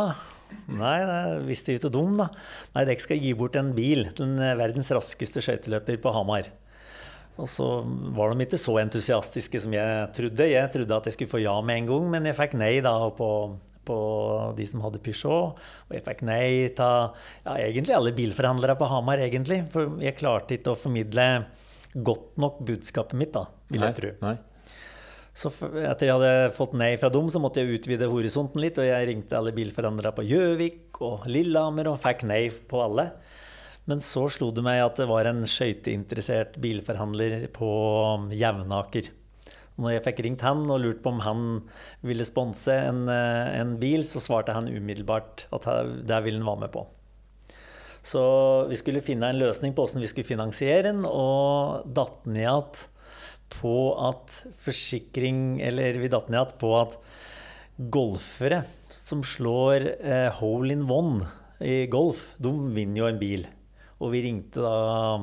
Nei, 0.70 0.98
det 1.08 1.20
visste 1.48 1.72
jeg 1.72 1.80
ikke 1.80 1.92
dum, 1.94 2.16
da. 2.18 2.28
Nei, 2.74 2.86
dere 2.88 3.02
skal 3.02 3.20
gi 3.22 3.32
bort 3.38 3.58
en 3.58 3.72
bil 3.76 4.06
til 4.10 4.24
den 4.26 4.42
eh, 4.44 4.56
verdens 4.58 4.90
raskeste 4.94 5.42
skøyteløper 5.44 6.00
på 6.02 6.12
Hamar. 6.14 6.50
Og 7.40 7.48
så 7.48 7.66
var 8.16 8.34
de 8.34 8.44
ikke 8.44 8.60
så 8.60 8.76
entusiastiske 8.82 9.62
som 9.64 9.74
jeg 9.74 10.10
trodde. 10.16 10.50
Jeg 10.50 10.72
trodde 10.74 10.96
at 10.96 11.08
jeg 11.08 11.16
skulle 11.16 11.32
få 11.32 11.42
ja 11.42 11.56
med 11.64 11.82
en 11.82 11.90
gang, 11.90 12.10
men 12.12 12.28
jeg 12.28 12.36
fikk 12.38 12.56
nei 12.60 12.74
da 12.84 12.92
på, 13.16 13.30
på 13.88 13.98
de 14.58 14.66
som 14.68 14.84
hadde 14.84 15.00
Peugeot. 15.04 15.56
Og 15.88 15.96
jeg 15.96 16.04
fikk 16.06 16.22
nei 16.28 16.44
til 16.76 17.08
ja, 17.46 17.56
egentlig 17.56 17.96
alle 17.96 18.14
bilforhandlere 18.16 18.76
på 18.80 18.90
Hamar, 18.92 19.22
egentlig. 19.24 19.62
For 19.72 19.96
jeg 20.04 20.18
klarte 20.20 20.58
ikke 20.58 20.74
å 20.74 20.80
formidle 20.82 21.30
godt 21.94 22.38
nok 22.38 22.60
budskapet 22.68 23.18
mitt, 23.18 23.34
da, 23.34 23.48
vil 23.72 23.88
jeg 23.88 23.98
tro. 23.98 24.14
Nei. 24.26 24.36
Så 25.40 25.48
etter 25.48 26.04
jeg 26.04 26.16
hadde 26.18 26.52
fått 26.52 26.74
nei 26.76 26.90
fra 27.00 27.08
dem, 27.12 27.30
så 27.32 27.40
måtte 27.40 27.62
jeg 27.62 27.78
utvide 27.78 28.10
horisonten 28.12 28.60
litt. 28.60 28.76
Og 28.76 28.84
jeg 28.84 29.06
ringte 29.08 29.38
alle 29.38 29.54
bilforhandlere 29.56 30.12
på 30.16 30.26
Gjøvik 30.28 31.00
og 31.06 31.24
Lillehammer 31.32 31.88
og 31.88 32.02
fikk 32.02 32.26
nei 32.28 32.42
på 32.50 32.82
alle. 32.84 33.06
Men 33.88 34.04
så 34.04 34.26
slo 34.28 34.50
det 34.52 34.64
meg 34.66 34.82
at 34.84 35.00
det 35.00 35.08
var 35.08 35.30
en 35.30 35.40
skøyteinteressert 35.48 36.60
bilforhandler 36.60 37.48
på 37.56 37.70
Jevnaker. 38.36 39.08
Og 39.78 39.86
når 39.86 39.96
jeg 39.96 40.04
fikk 40.10 40.22
ringt 40.26 40.44
han 40.44 40.66
og 40.68 40.82
lurt 40.84 41.00
på 41.00 41.14
om 41.14 41.24
han 41.24 41.42
ville 42.04 42.28
sponse 42.28 42.76
en, 42.76 43.06
eh, 43.08 43.56
en 43.62 43.78
bil, 43.80 44.04
så 44.04 44.20
svarte 44.20 44.52
han 44.52 44.68
umiddelbart 44.68 45.46
at 45.56 45.72
det 46.04 46.20
ville 46.26 46.42
han 46.42 46.50
være 46.52 46.66
med 46.66 46.74
på. 46.76 46.84
Så 48.04 48.20
vi 48.68 48.76
skulle 48.76 49.04
finne 49.04 49.32
en 49.32 49.40
løsning 49.40 49.72
på 49.72 49.86
hvordan 49.86 50.04
vi 50.04 50.12
skulle 50.12 50.28
finansiere 50.28 50.90
den, 50.90 51.06
og 51.08 51.88
datt 51.96 52.28
ned 52.28 52.44
igjen 52.44 52.88
på 53.50 53.74
at 54.08 54.40
forsikring 54.64 55.60
Eller 55.64 55.98
vi 56.00 56.10
datt 56.12 56.30
ned 56.32 56.56
på 56.60 56.72
at 56.78 56.98
golfere 57.92 58.64
som 59.00 59.22
slår 59.24 59.86
eh, 59.96 60.28
hole 60.40 60.74
in 60.76 60.84
one 60.90 61.30
i 61.60 61.86
golf, 61.92 62.34
de 62.40 62.52
vinner 62.74 63.02
jo 63.02 63.08
en 63.08 63.18
bil. 63.20 63.46
Og 64.00 64.14
vi 64.14 64.22
ringte 64.24 64.62
da 64.64 65.16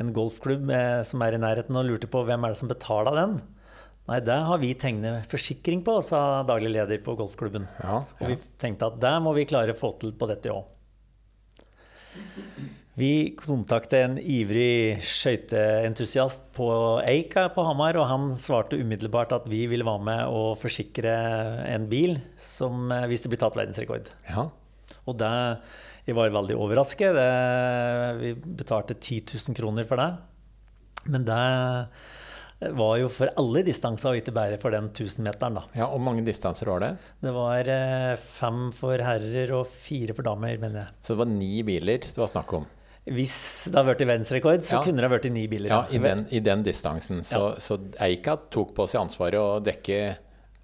en 0.00 0.14
golfklubb 0.14 0.70
eh, 0.74 1.02
som 1.06 1.22
er 1.22 1.36
i 1.36 1.42
nærheten 1.42 1.78
og 1.78 1.86
lurte 1.86 2.10
på 2.10 2.22
hvem 2.26 2.46
er 2.46 2.54
det 2.54 2.60
som 2.60 2.70
betaler 2.70 3.18
den. 3.18 3.36
Nei, 4.06 4.20
det 4.22 4.38
har 4.48 4.60
vi 4.62 4.70
tegnet 4.78 5.26
forsikring 5.30 5.82
på, 5.86 5.98
sa 6.06 6.44
daglig 6.46 6.70
leder 6.76 7.00
på 7.02 7.16
golfklubben. 7.18 7.66
Ja, 7.82 8.04
Og 8.20 8.30
vi 8.30 8.38
tenkte 8.62 8.92
at 8.92 9.00
det 9.02 9.14
må 9.22 9.34
vi 9.34 9.46
klare 9.50 9.74
å 9.74 9.78
få 9.78 9.96
til 9.98 10.14
på 10.14 10.28
dette 10.30 10.54
òg. 10.54 10.66
Vi 12.96 13.34
kontaktet 13.36 13.98
en 14.00 14.14
ivrig 14.16 15.02
skøyteentusiast 15.04 16.46
på 16.56 16.66
Eika 17.04 17.42
på 17.52 17.60
Hamar, 17.66 17.98
og 18.00 18.06
han 18.08 18.30
svarte 18.40 18.78
umiddelbart 18.80 19.34
at 19.36 19.48
vi 19.52 19.66
ville 19.68 19.84
være 19.84 20.00
med 20.06 20.22
og 20.32 20.54
forsikre 20.62 21.12
en 21.74 21.84
bil 21.90 22.16
som, 22.40 22.86
eh, 22.88 23.04
hvis 23.10 23.26
det 23.26 23.34
blir 23.34 23.42
tatt 23.42 23.58
verdensrekord. 23.58 24.08
Ja. 24.30 24.48
Og 25.04 25.18
det 25.20 25.60
Jeg 26.06 26.14
var 26.14 26.30
veldig 26.30 26.54
overrasket. 26.54 27.16
Det, 27.18 28.20
vi 28.20 28.34
betalte 28.62 28.94
10 28.94 29.24
000 29.48 29.56
kroner 29.58 29.84
for 29.84 29.96
det. 29.98 30.16
Men 31.10 31.24
det 31.26 32.70
var 32.78 32.92
jo 33.00 33.08
for 33.10 33.28
alle 33.36 33.64
distanser, 33.66 34.12
og 34.12 34.16
ikke 34.20 34.32
bare 34.32 34.56
for 34.62 34.70
den 34.70 34.88
1000-meteren, 34.88 35.58
da. 35.58 35.64
ja. 35.74 35.90
Og 35.90 36.00
mange 36.00 36.24
distanser 36.24 36.70
var 36.70 36.80
det? 36.80 36.92
Det 37.20 37.34
var 37.34 37.68
eh, 37.68 38.14
fem 38.16 38.70
for 38.72 38.96
herrer 39.02 39.52
og 39.58 39.66
fire 39.66 40.14
for 40.14 40.22
damer, 40.22 40.56
mener 40.62 40.84
jeg. 40.84 40.94
Så 41.02 41.12
det 41.12 41.20
var 41.24 41.30
ni 41.34 41.52
biler 41.66 42.06
det 42.06 42.16
var 42.16 42.30
snakk 42.30 42.54
om? 42.54 42.64
Hvis 43.06 43.70
det 43.70 43.78
har 43.78 43.86
vært 43.86 44.02
verdensrekord, 44.02 44.64
så 44.66 44.78
Ja. 44.78 44.82
kunne 44.82 44.98
det 45.02 45.08
ha 45.10 45.12
vært 45.16 45.30
ni 45.30 45.46
biler. 45.46 45.68
Ja, 45.70 45.84
i 45.94 45.98
den, 46.02 46.26
i 46.30 46.40
den 46.40 46.64
distansen. 46.66 47.22
Så, 47.22 47.56
så 47.62 47.78
Eika 48.02 48.36
tok 48.50 48.74
på 48.74 48.88
seg 48.90 49.04
ansvaret 49.04 49.38
å 49.38 49.60
dekke 49.62 50.16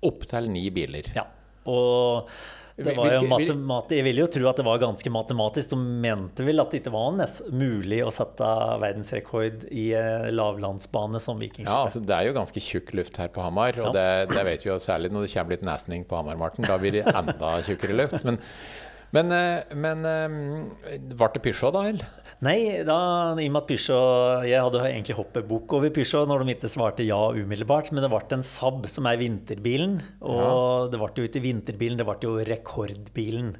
opptil 0.03 0.49
ni 0.51 0.65
biler. 0.75 1.13
Ja. 1.15 1.23
Og 1.71 2.27
det 2.75 2.97
var 2.97 3.07
jo 3.13 3.21
Hvilke- 3.29 3.91
Jeg 3.95 4.03
ville 4.05 4.23
jo 4.25 4.27
tro 4.27 4.49
at 4.49 4.57
det 4.57 4.65
var 4.65 4.79
ganske 4.83 5.11
matematisk. 5.13 5.71
De 5.71 5.77
mente 5.77 6.43
vel 6.43 6.59
at 6.59 6.71
det 6.73 6.83
ikke 6.83 6.91
var 6.91 7.13
mulig 7.53 8.01
å 8.03 8.11
sette 8.11 8.43
verdensrekord 8.83 9.67
i 9.71 9.93
eh, 9.95 10.31
lavlandsbane 10.33 11.21
som 11.21 11.39
Vikingskipet. 11.39 11.69
Ja, 11.71 11.85
altså 11.87 12.01
Det 12.05 12.11
er 12.17 12.27
jo 12.27 12.33
ganske 12.35 12.59
tjukk 12.61 12.93
luft 12.95 13.17
her 13.19 13.29
på 13.29 13.43
Hamar, 13.45 13.79
og 13.79 13.93
det, 13.95 14.29
det 14.33 14.45
vet 14.45 14.65
vi 14.65 14.71
jo 14.73 14.79
særlig 14.83 15.13
når 15.13 15.27
det 15.29 15.35
kommer 15.35 15.51
litt 15.55 15.63
nesning 15.69 16.05
på 16.09 16.17
Hamar, 16.19 16.37
Marten. 16.41 16.65
Da 16.67 16.79
blir 16.79 16.91
det 16.99 17.05
enda 17.07 17.61
tjukkere 17.63 17.95
luft. 18.03 18.25
Men, 18.25 18.41
men, 19.13 19.31
eh, 19.37 19.75
men 19.77 20.05
eh, 20.09 20.99
ble 21.15 21.29
det 21.37 21.43
pysjå 21.45 21.71
da? 21.73 21.85
eller? 21.93 22.07
Nei, 22.43 22.83
da, 22.83 22.97
i 23.39 23.47
og 23.47 23.53
med 23.55 23.61
at 23.61 23.69
Pysjå 23.71 23.97
Jeg 24.49 24.59
hadde 24.65 24.81
egentlig 24.89 25.15
hoppet 25.15 25.45
bukk 25.47 25.77
over 25.79 25.93
Pysjå 25.95 26.25
når 26.27 26.43
de 26.43 26.55
ikke 26.57 26.71
svarte 26.73 27.05
ja 27.07 27.21
umiddelbart, 27.31 27.93
men 27.95 28.03
det 28.03 28.09
ble 28.11 28.35
en 28.35 28.43
Saab 28.43 28.89
som 28.91 29.07
er 29.07 29.21
vinterbilen. 29.21 30.01
Og 30.27 30.91
det 30.91 30.99
ble 30.99 31.23
jo 31.23 31.29
ikke 31.29 31.45
vinterbilen, 31.45 32.01
det 32.01 32.07
ble 32.09 32.17
jo 32.27 32.33
rekordbilen. 32.49 33.53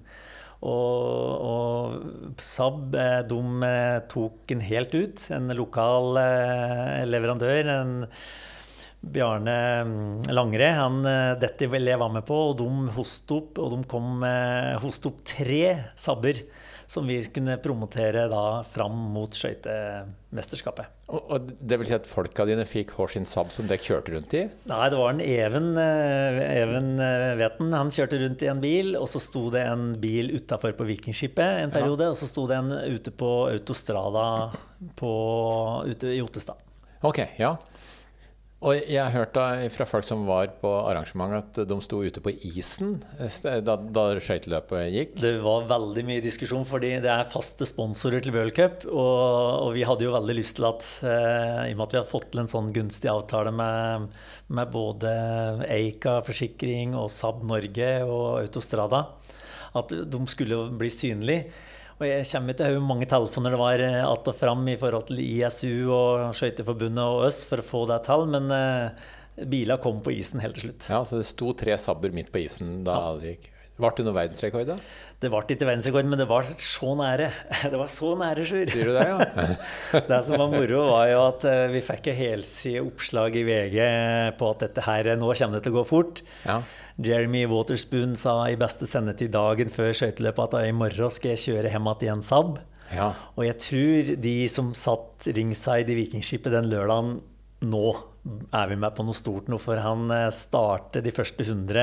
Og, 0.67 1.45
og 1.47 2.43
Saab 2.43 2.97
eh, 2.99 3.21
de 3.31 3.39
eh, 3.69 4.01
tok 4.11 4.43
den 4.51 4.67
helt 4.67 4.99
ut. 4.99 5.29
En 5.39 5.55
lokal 5.55 6.19
eh, 6.19 7.05
leverandør. 7.07 7.71
en 7.77 7.95
Bjarne 9.03 9.57
mm, 9.87 10.27
Langre, 10.35 10.73
han, 10.79 10.99
dette 11.43 11.71
ville 11.71 11.91
jeg 11.91 12.03
være 12.03 12.19
med 12.19 12.27
på, 12.27 12.43
og 12.51 12.59
de 12.59 12.69
hoste 12.99 13.39
opp, 13.39 13.63
og 13.63 13.77
de 13.77 13.81
kom 13.91 14.23
hoste 14.83 15.11
opp 15.11 15.25
tre 15.27 15.65
sabber 15.99 16.43
som 16.93 17.07
vi 17.09 17.17
kunne 17.33 17.57
promotere 17.63 18.27
da 18.29 18.61
fram 18.69 18.95
mot 19.15 19.33
skøytemesterskapet. 19.33 20.91
Og, 21.13 21.31
og 21.33 21.53
det 21.61 21.79
vil 21.81 21.89
si 21.89 21.95
at 21.97 22.09
folka 22.09 22.45
dine 22.49 22.67
fikk 22.69 22.93
hver 22.97 23.13
sin 23.15 23.25
Saab 23.29 23.53
som 23.55 23.69
dere 23.69 23.81
kjørte 23.81 24.13
rundt 24.13 24.37
i? 24.37 24.43
Nei, 24.69 24.83
det 24.93 24.99
var 25.01 25.15
en 25.15 25.23
Even, 25.25 25.71
eh, 25.81 26.41
Even 26.61 26.91
eh, 27.01 27.31
Veten. 27.41 27.73
Han 27.77 27.93
kjørte 27.95 28.21
rundt 28.21 28.45
i 28.45 28.51
en 28.53 28.61
bil, 28.63 28.93
og 29.01 29.09
så 29.13 29.23
sto 29.25 29.47
det 29.55 29.65
en 29.71 29.95
bil 30.03 30.35
utafor 30.37 30.77
på 30.77 30.89
Vikingskipet 30.91 31.63
en 31.65 31.73
periode, 31.73 32.11
og 32.13 32.19
så 32.19 32.29
sto 32.29 32.45
det 32.51 32.61
en 32.61 32.75
ute 32.93 33.15
på 33.17 33.31
Autostrada 33.55 34.27
på, 34.99 35.15
ute 35.89 36.13
i 36.13 36.21
Ottestad. 36.25 36.61
Ok, 37.09 37.25
ja. 37.41 37.57
Og 38.63 38.79
jeg 38.79 39.03
har 39.03 39.11
hørt 39.11 39.39
fra 39.75 39.87
folk 39.91 40.07
som 40.07 40.23
var 40.29 40.53
på 40.61 40.71
arrangement 40.87 41.35
at 41.35 41.57
de 41.67 41.79
sto 41.83 41.99
ute 41.99 42.23
på 42.23 42.31
isen 42.47 43.01
eh, 43.19 43.59
da, 43.65 43.75
da 43.75 44.05
skøyteløpet 44.23 44.93
gikk. 44.95 45.17
Det 45.19 45.33
var 45.43 45.67
veldig 45.71 46.05
mye 46.07 46.23
diskusjon, 46.23 46.63
fordi 46.69 46.93
det 47.03 47.11
er 47.11 47.27
faste 47.33 47.67
sponsorer 47.67 48.23
til 48.23 48.37
World 48.37 48.55
Cup. 48.55 48.87
Og, 48.87 49.67
og 49.67 49.73
vi 49.75 49.83
hadde 49.89 50.07
jo 50.07 50.15
veldig 50.15 50.37
lyst 50.39 50.61
til 50.61 50.69
at, 50.71 50.87
eh, 51.03 51.73
i 51.73 51.75
og 51.75 51.81
med 51.81 51.85
at 51.89 51.97
vi 51.97 52.01
har 52.05 52.09
fått 52.13 52.29
til 52.31 52.45
en 52.45 52.53
sånn 52.55 52.71
gunstig 52.77 53.11
avtale 53.11 53.51
med, 53.59 54.07
med 54.55 54.71
både 54.71 55.11
Eika 55.67 56.21
forsikring 56.23 56.95
og 56.95 57.11
Saab 57.11 57.43
Norge 57.49 57.91
og 58.07 58.45
Autostrada, 58.45 59.09
at 59.75 59.91
de 59.91 60.25
skulle 60.31 60.69
bli 60.79 60.93
synlige. 60.93 61.51
Og 62.03 62.09
jeg 62.09 62.27
kommer 62.33 62.57
til 62.59 62.67
å 62.67 62.79
hvor 62.81 62.87
mange 62.89 63.07
telefoner 63.07 63.55
det 63.55 63.59
var 63.61 63.81
eh, 63.85 64.03
att 64.03 64.29
og 64.33 64.35
fram 64.35 64.67
i 64.67 64.75
forhold 64.81 65.07
til 65.07 65.21
ISU 65.23 65.87
og 65.95 66.33
Skøyteforbundet 66.35 67.03
og 67.05 67.29
oss 67.29 67.45
for 67.47 67.63
å 67.63 67.67
få 67.67 67.85
det 67.93 68.01
til, 68.09 68.27
men 68.33 68.51
eh, 68.57 69.47
biler 69.47 69.79
kom 69.79 70.01
på 70.03 70.11
isen 70.17 70.43
helt 70.43 70.59
til 70.59 70.73
slutt. 70.73 70.89
Ja, 70.91 71.05
så 71.07 71.21
det 71.21 71.29
sto 71.31 71.53
tre 71.55 71.79
sabber 71.79 72.11
midt 72.11 72.33
på 72.35 72.43
isen 72.43 72.81
da 72.89 73.15
det 73.21 73.37
gikk. 73.37 73.49
Ble 73.79 73.93
det 73.97 74.05
noe 74.05 74.17
verdensrekord, 74.17 74.67
da? 74.69 74.77
Det 75.23 75.31
ble 75.31 75.41
ikke 75.47 75.67
verdensrekord, 75.69 76.11
men 76.11 76.21
det 76.21 76.27
var 76.29 76.51
så 76.61 76.93
nære. 76.99 77.31
Det 77.73 77.79
var 77.79 77.95
så 77.95 78.13
nære, 78.19 78.45
Sjur. 78.51 78.75
Sier 78.75 78.91
du 78.91 78.99
det, 78.99 79.07
ja? 79.09 79.47
det 80.11 80.21
som 80.27 80.43
var 80.43 80.51
moro, 80.53 80.83
var 80.91 81.07
jo 81.09 81.25
at 81.31 81.47
eh, 81.49 81.65
vi 81.73 81.87
fikk 81.87 82.11
et 82.13 82.69
oppslag 82.83 83.39
i 83.39 83.47
VG 83.47 83.79
på 84.43 84.51
at 84.51 84.67
dette 84.67 84.91
her, 84.91 85.15
nå 85.15 85.31
kommer 85.31 85.61
det 85.61 85.65
til 85.69 85.77
å 85.77 85.79
gå 85.79 85.87
fort. 85.95 86.27
Ja. 86.43 86.65
Jeremy 87.01 87.47
Waterspoon 87.51 88.17
sa 88.21 88.37
i 88.51 88.57
beste 88.61 88.87
sendetid 88.91 89.33
dagen 89.33 89.71
før 89.73 89.93
skøyteløpet 89.97 90.57
at 90.59 90.69
i 90.69 90.77
morgen 90.77 91.11
skal 91.15 91.35
jeg 91.35 91.45
kjøre 91.47 91.73
hjem 91.73 91.91
igjen 91.95 92.19
en 92.19 92.23
Saab. 92.27 92.59
ja. 92.93 93.13
Og 93.37 93.47
jeg 93.47 93.59
tror 93.65 94.17
de 94.27 94.37
som 94.53 94.73
satt 94.77 95.29
ringside 95.33 95.89
i 95.95 95.99
Vikingskipet 96.03 96.53
den 96.53 96.69
lørdagen 96.73 97.21
nå 97.63 97.85
er 98.55 98.69
vi 98.71 98.77
med 98.79 98.95
på 98.95 99.05
noe 99.07 99.17
stort 99.17 99.49
nå, 99.51 99.59
for 99.59 99.79
han 99.83 100.11
eh, 100.15 100.29
startet 100.35 101.03
de 101.07 101.11
første 101.15 101.43
100 101.43 101.81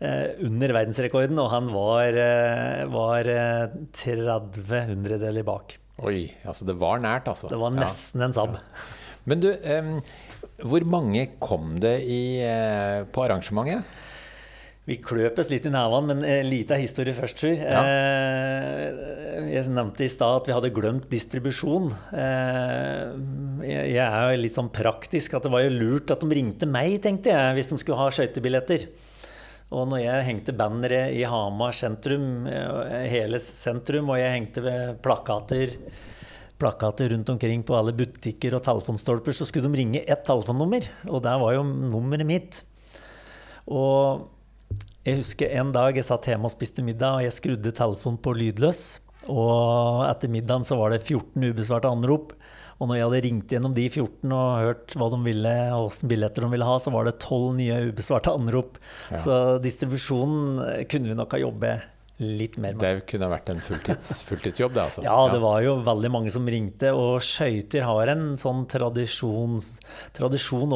eh, 0.00 0.28
under 0.46 0.72
verdensrekorden, 0.72 1.40
og 1.40 1.50
han 1.52 1.68
var, 1.72 2.16
eh, 2.16 2.84
var 2.92 3.28
eh, 3.28 3.74
30 3.96 4.62
hundredeler 4.92 5.44
bak. 5.44 5.76
Oi, 6.04 6.30
altså 6.44 6.68
det 6.68 6.76
var 6.80 7.00
nært, 7.04 7.28
altså. 7.32 7.48
Det 7.52 7.58
var 7.60 7.72
Ja. 7.76 7.80
nesten 7.84 8.24
en 8.24 8.32
Saab. 8.36 8.56
Men 9.26 9.40
du, 9.40 9.50
um, 9.52 10.00
hvor 10.68 10.84
mange 10.86 11.26
kom 11.40 11.78
det 11.80 11.96
i, 12.04 12.20
på 13.12 13.24
arrangementet? 13.24 13.84
Vi 14.86 15.00
kløpes 15.02 15.48
litt 15.50 15.64
i 15.66 15.70
nevene, 15.74 16.14
men 16.14 16.20
en 16.22 16.46
liten 16.46 16.78
historie 16.78 17.14
først, 17.14 17.40
Sjur. 17.42 17.56
Ja. 17.58 17.80
Eh, 17.82 19.48
jeg 19.50 19.72
nevnte 19.74 20.04
i 20.06 20.10
stad 20.10 20.42
at 20.42 20.46
vi 20.46 20.54
hadde 20.54 20.70
glemt 20.74 21.08
distribusjon. 21.10 21.88
Eh, 22.14 23.16
jeg 23.66 23.96
jeg 23.96 24.04
er 24.06 24.30
jo 24.30 24.42
litt 24.44 24.54
sånn 24.54 24.70
praktisk 24.70 25.34
at 25.34 25.46
det 25.46 25.50
var 25.50 25.64
jo 25.64 25.74
lurt 25.74 26.12
at 26.14 26.22
de 26.22 26.38
ringte 26.38 26.68
meg, 26.70 27.00
tenkte 27.02 27.34
jeg, 27.34 27.56
hvis 27.58 27.72
de 27.72 27.80
skulle 27.82 27.98
ha 27.98 28.12
skøytebilletter. 28.14 28.86
Og 29.74 29.88
når 29.90 30.04
jeg 30.04 30.26
hengte 30.28 30.54
bannere 30.54 31.00
i 31.10 31.24
Hamar 31.26 31.74
sentrum, 31.74 32.46
eh, 32.46 33.08
hele 33.10 33.42
sentrum, 33.42 34.14
og 34.14 34.22
jeg 34.22 34.36
hengte 34.38 34.62
ved 34.62 35.02
plakater 35.02 35.74
plakater 36.56 37.10
rundt 37.12 37.28
omkring 37.28 37.62
på 37.66 37.74
alle 37.76 37.92
butikker 37.92 38.54
og 38.56 38.62
telefonstolper, 38.64 39.34
så 39.34 39.44
skulle 39.44 39.68
de 39.68 39.82
ringe 39.82 40.04
ett 40.06 40.24
telefonnummer. 40.24 40.86
Og 41.10 41.20
der 41.26 41.36
var 41.42 41.52
jo 41.52 41.66
nummeret 41.66 42.24
mitt. 42.24 42.62
Og 43.66 44.30
jeg 45.06 45.20
husker 45.20 45.52
en 45.60 45.70
dag 45.74 45.94
jeg 45.94 46.06
satt 46.08 46.26
hjemme 46.26 46.48
og 46.48 46.54
spiste 46.54 46.82
middag, 46.82 47.20
og 47.20 47.26
jeg 47.26 47.34
skrudde 47.36 47.74
telefonen 47.76 48.18
på 48.18 48.34
lydløs. 48.34 48.82
Og 49.30 50.02
etter 50.06 50.30
middagen 50.30 50.66
så 50.66 50.78
var 50.78 50.92
det 50.92 51.04
14 51.04 51.46
ubesvarte 51.46 51.90
anrop. 51.90 52.34
Og 52.76 52.90
når 52.90 52.98
jeg 52.98 53.06
hadde 53.06 53.20
ringt 53.24 53.52
gjennom 53.54 53.74
de 53.76 53.86
14 53.88 54.34
og 54.36 54.64
hørt 54.66 54.96
hva 54.98 55.08
de 55.14 55.20
ville, 55.24 55.54
og 55.72 55.86
hvilke 55.86 56.10
billetter 56.10 56.44
de 56.44 56.50
ville 56.52 56.68
ha, 56.68 56.74
så 56.82 56.92
var 56.92 57.06
det 57.08 57.16
12 57.22 57.54
nye 57.56 57.78
ubesvarte 57.88 58.34
anrop. 58.36 58.80
Ja. 59.14 59.20
Så 59.22 59.36
distribusjonen 59.64 60.84
kunne 60.90 61.12
vi 61.12 61.16
nok 61.16 61.36
ha 61.36 61.40
jobbet 61.40 61.92
litt 62.22 62.54
mer. 62.62 62.76
Det 62.80 62.92
kunne 63.10 63.26
vært 63.28 63.50
en 63.52 63.58
fulltids, 63.60 64.20
fulltidsjobb, 64.28 64.72
det, 64.76 64.84
altså. 64.86 65.02
Ja, 65.04 65.16
det 65.32 65.40
var 65.42 65.60
jo 65.64 65.74
veldig 65.84 66.10
mange 66.14 66.32
som 66.32 66.46
ringte, 66.48 66.92
og 66.96 67.18
skøyter 67.24 67.84
har 67.84 68.12
en 68.14 68.24
sånn 68.40 68.64
tradisjon 68.70 69.58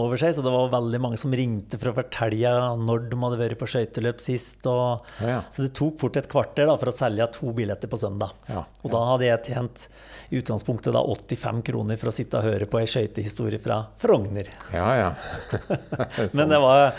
over 0.01 0.21
seg, 0.21 0.35
så 0.37 0.45
det 0.45 0.53
var 0.53 0.73
veldig 0.75 1.01
mange 1.03 1.21
som 1.21 1.33
ringte 1.37 1.81
for 1.81 1.93
å 1.93 1.97
fortelle 1.97 2.53
når 2.81 3.09
de 3.11 3.19
hadde 3.25 3.41
vært 3.41 3.61
på 3.61 3.69
skøyteløp 3.73 4.21
sist. 4.23 4.67
Og, 4.71 5.01
Ja, 5.21 5.37
ja. 5.37 5.41
Så 5.53 5.65
det 5.65 5.73
tok 5.77 5.99
fort 6.01 6.17
et 6.21 6.29
kvarter 6.31 6.69
da, 6.69 6.77
for 6.81 6.93
å 6.93 6.95
selge 6.95 7.27
to 7.37 7.53
billetter 7.57 7.91
på 7.91 7.99
søndag. 8.01 8.35
Ja, 8.51 8.65
Og 8.85 8.93
da 8.93 9.03
hadde 9.13 9.29
jeg 9.29 9.45
tjent 9.51 9.87
i 10.31 10.39
utgangspunktet 10.39 10.95
da 10.95 11.01
85 11.03 11.63
kroner 11.67 11.99
for 11.99 12.11
å 12.11 12.15
sitte 12.15 12.39
og 12.39 12.47
høre 12.47 12.69
på 12.71 12.79
ei 12.81 12.87
skøytehistorie 12.91 13.59
fra 13.63 13.81
Frogner. 14.01 14.51
Ja, 14.75 14.87
ja. 14.99 15.09
Sånn. 15.51 16.35
Men 16.39 16.53
det 16.55 16.61
var, 16.63 16.93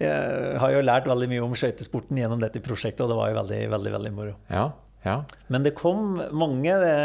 jeg 0.00 0.56
har 0.62 0.72
jo 0.72 0.84
lært 0.86 1.08
veldig 1.10 1.28
mye 1.34 1.44
om 1.44 1.56
skøytesporten 1.58 2.20
gjennom 2.22 2.40
dette 2.40 2.62
prosjektet, 2.64 3.02
og 3.04 3.12
det 3.12 3.18
var 3.18 3.32
jo 3.32 3.38
veldig, 3.42 3.60
veldig, 3.74 3.87
veldig 3.94 4.12
moro. 4.14 4.34
Ja, 4.52 4.66
ja. 5.04 5.16
Men 5.48 5.62
det 5.66 5.74
kom 5.78 6.22
mange. 6.36 6.72
Det, 6.82 6.96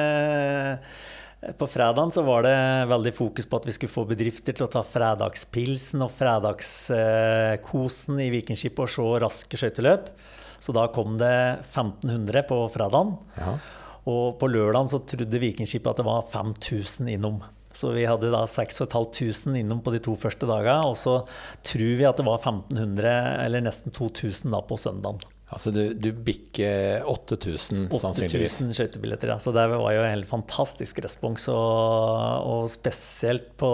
på 1.60 1.66
fredagen 1.68 2.12
så 2.16 2.22
var 2.24 2.42
det 2.48 2.58
veldig 2.92 3.14
fokus 3.18 3.46
på 3.50 3.58
at 3.60 3.68
vi 3.68 3.74
skulle 3.76 3.94
få 3.94 4.04
bedrifter 4.08 4.54
til 4.56 4.66
å 4.68 4.72
ta 4.72 4.82
fredagspilsen 4.88 6.00
og 6.06 6.12
fredagskosen 6.16 8.16
i 8.24 8.34
Vikingskipet 8.34 8.82
og 8.86 8.92
se 8.94 9.04
raske 9.26 9.56
skøyteløp. 9.60 10.04
Så 10.64 10.70
da 10.76 10.84
kom 10.96 11.10
det 11.20 11.38
1500 11.74 12.42
på 12.48 12.58
fredagen. 12.74 13.10
ja. 13.40 13.54
Og 14.04 14.36
på 14.36 14.50
lørdagen 14.52 14.90
så 14.92 15.00
trodde 15.08 15.40
Vikingskipet 15.40 15.94
at 15.94 16.00
det 16.02 16.04
var 16.08 16.26
5000 16.28 17.08
innom. 17.14 17.38
Så 17.74 17.90
vi 17.96 18.04
hadde 18.06 18.30
da 18.34 18.44
6500 18.46 19.56
innom 19.62 19.80
på 19.82 19.94
de 19.96 20.02
to 20.04 20.14
første 20.20 20.46
dagene. 20.50 20.90
Og 20.90 20.98
så 21.00 21.22
tror 21.66 21.94
vi 21.98 22.06
at 22.06 22.20
det 22.20 22.26
var 22.28 22.42
1500, 22.42 23.14
eller 23.46 23.64
nesten 23.66 23.96
2000 23.96 24.52
da 24.54 24.60
på 24.68 24.78
søndagen. 24.78 25.24
Altså 25.54 25.74
du, 25.74 25.82
du 25.94 26.10
bikker 26.26 27.06
8000 27.10 27.88
sannsynligvis. 27.94 28.60
8000 28.60 28.76
skøytebilletter, 28.78 29.34
ja. 29.34 29.40
Så 29.42 29.54
det 29.56 29.66
var 29.72 29.96
jo 29.96 30.04
en 30.04 30.12
helt 30.12 30.30
fantastisk 30.30 31.02
respons. 31.06 31.48
Og, 31.54 32.48
og 32.50 32.70
spesielt 32.74 33.52
på, 33.62 33.72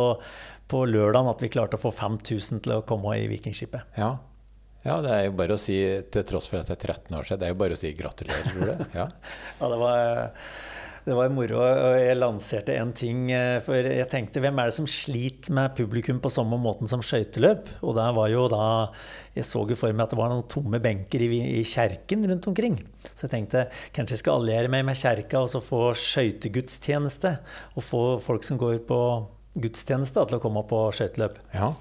på 0.69 0.83
lørdagen 0.89 1.31
at 1.31 1.43
vi 1.43 1.51
klarte 1.53 1.79
å 1.79 1.83
få 1.83 1.93
5000 1.95 2.65
til 2.65 2.77
å 2.77 2.83
komme 2.87 3.15
i 3.19 3.29
Vikingskipet. 3.31 3.95
Ja. 3.99 4.17
Ja, 4.85 4.97
det 5.03 5.11
er 5.11 5.23
jo 5.27 5.37
bare 5.39 5.55
å 5.57 5.61
si, 5.61 5.77
til 6.11 6.23
tross 6.29 6.47
for 6.49 6.61
at 6.61 6.69
det 6.71 6.77
er 6.79 6.93
13 6.95 7.15
år 7.19 7.27
siden, 7.27 7.39
det 7.41 7.47
er 7.49 7.55
jo 7.55 7.61
bare 7.61 7.75
å 7.77 7.79
si 7.81 7.93
gratulerer, 7.97 8.51
tror 8.51 8.67
du. 8.69 8.83
Ja. 8.95 9.07
Ja, 9.59 9.67
det 9.73 9.79
var, 9.81 10.41
det 11.03 11.15
var 11.17 11.31
moro. 11.33 11.59
Og 11.63 11.95
jeg 11.99 12.15
lanserte 12.19 12.75
en 12.79 12.91
ting. 12.95 13.25
eh, 13.35 13.57
For 13.65 13.75
jeg 13.75 14.07
tenkte, 14.11 14.39
hvem 14.43 14.59
er 14.61 14.69
det 14.69 14.75
som 14.77 14.87
sliter 14.87 15.51
med 15.57 15.73
publikum 15.75 16.19
på 16.23 16.31
samme 16.31 16.59
måten 16.61 16.87
som 16.91 17.01
skøyteløp? 17.03 17.67
Og 17.83 17.95
der 17.97 18.13
var 18.15 18.29
jo 18.31 18.45
da 18.51 18.63
Jeg 19.35 19.47
så 19.47 19.63
jo 19.67 19.75
for 19.79 19.91
meg 19.95 20.05
at 20.05 20.13
det 20.13 20.19
var 20.19 20.31
noen 20.31 20.47
tomme 20.51 20.79
benker 20.83 21.23
i, 21.23 21.29
i 21.59 21.63
kjerken 21.67 22.23
rundt 22.29 22.47
omkring. 22.51 22.77
Så 23.15 23.25
jeg 23.27 23.33
tenkte 23.35 23.65
kanskje 23.95 24.15
jeg 24.17 24.23
skal 24.23 24.39
alliere 24.41 24.71
meg 24.71 24.85
med 24.87 24.99
kjerka 24.99 25.41
og 25.43 25.49
så 25.51 25.61
få 25.63 25.89
skøytegudstjeneste. 25.97 27.35
Og 27.75 27.83
få 27.85 28.03
folk 28.23 28.43
som 28.47 28.59
går 28.61 28.79
på 28.87 28.99
gudstjeneste, 29.59 30.23
til 30.29 30.37
å 30.39 30.43
komme 30.43 30.63
på 30.69 30.85
skøyteløp. 30.95 31.41
ja. 31.55 31.73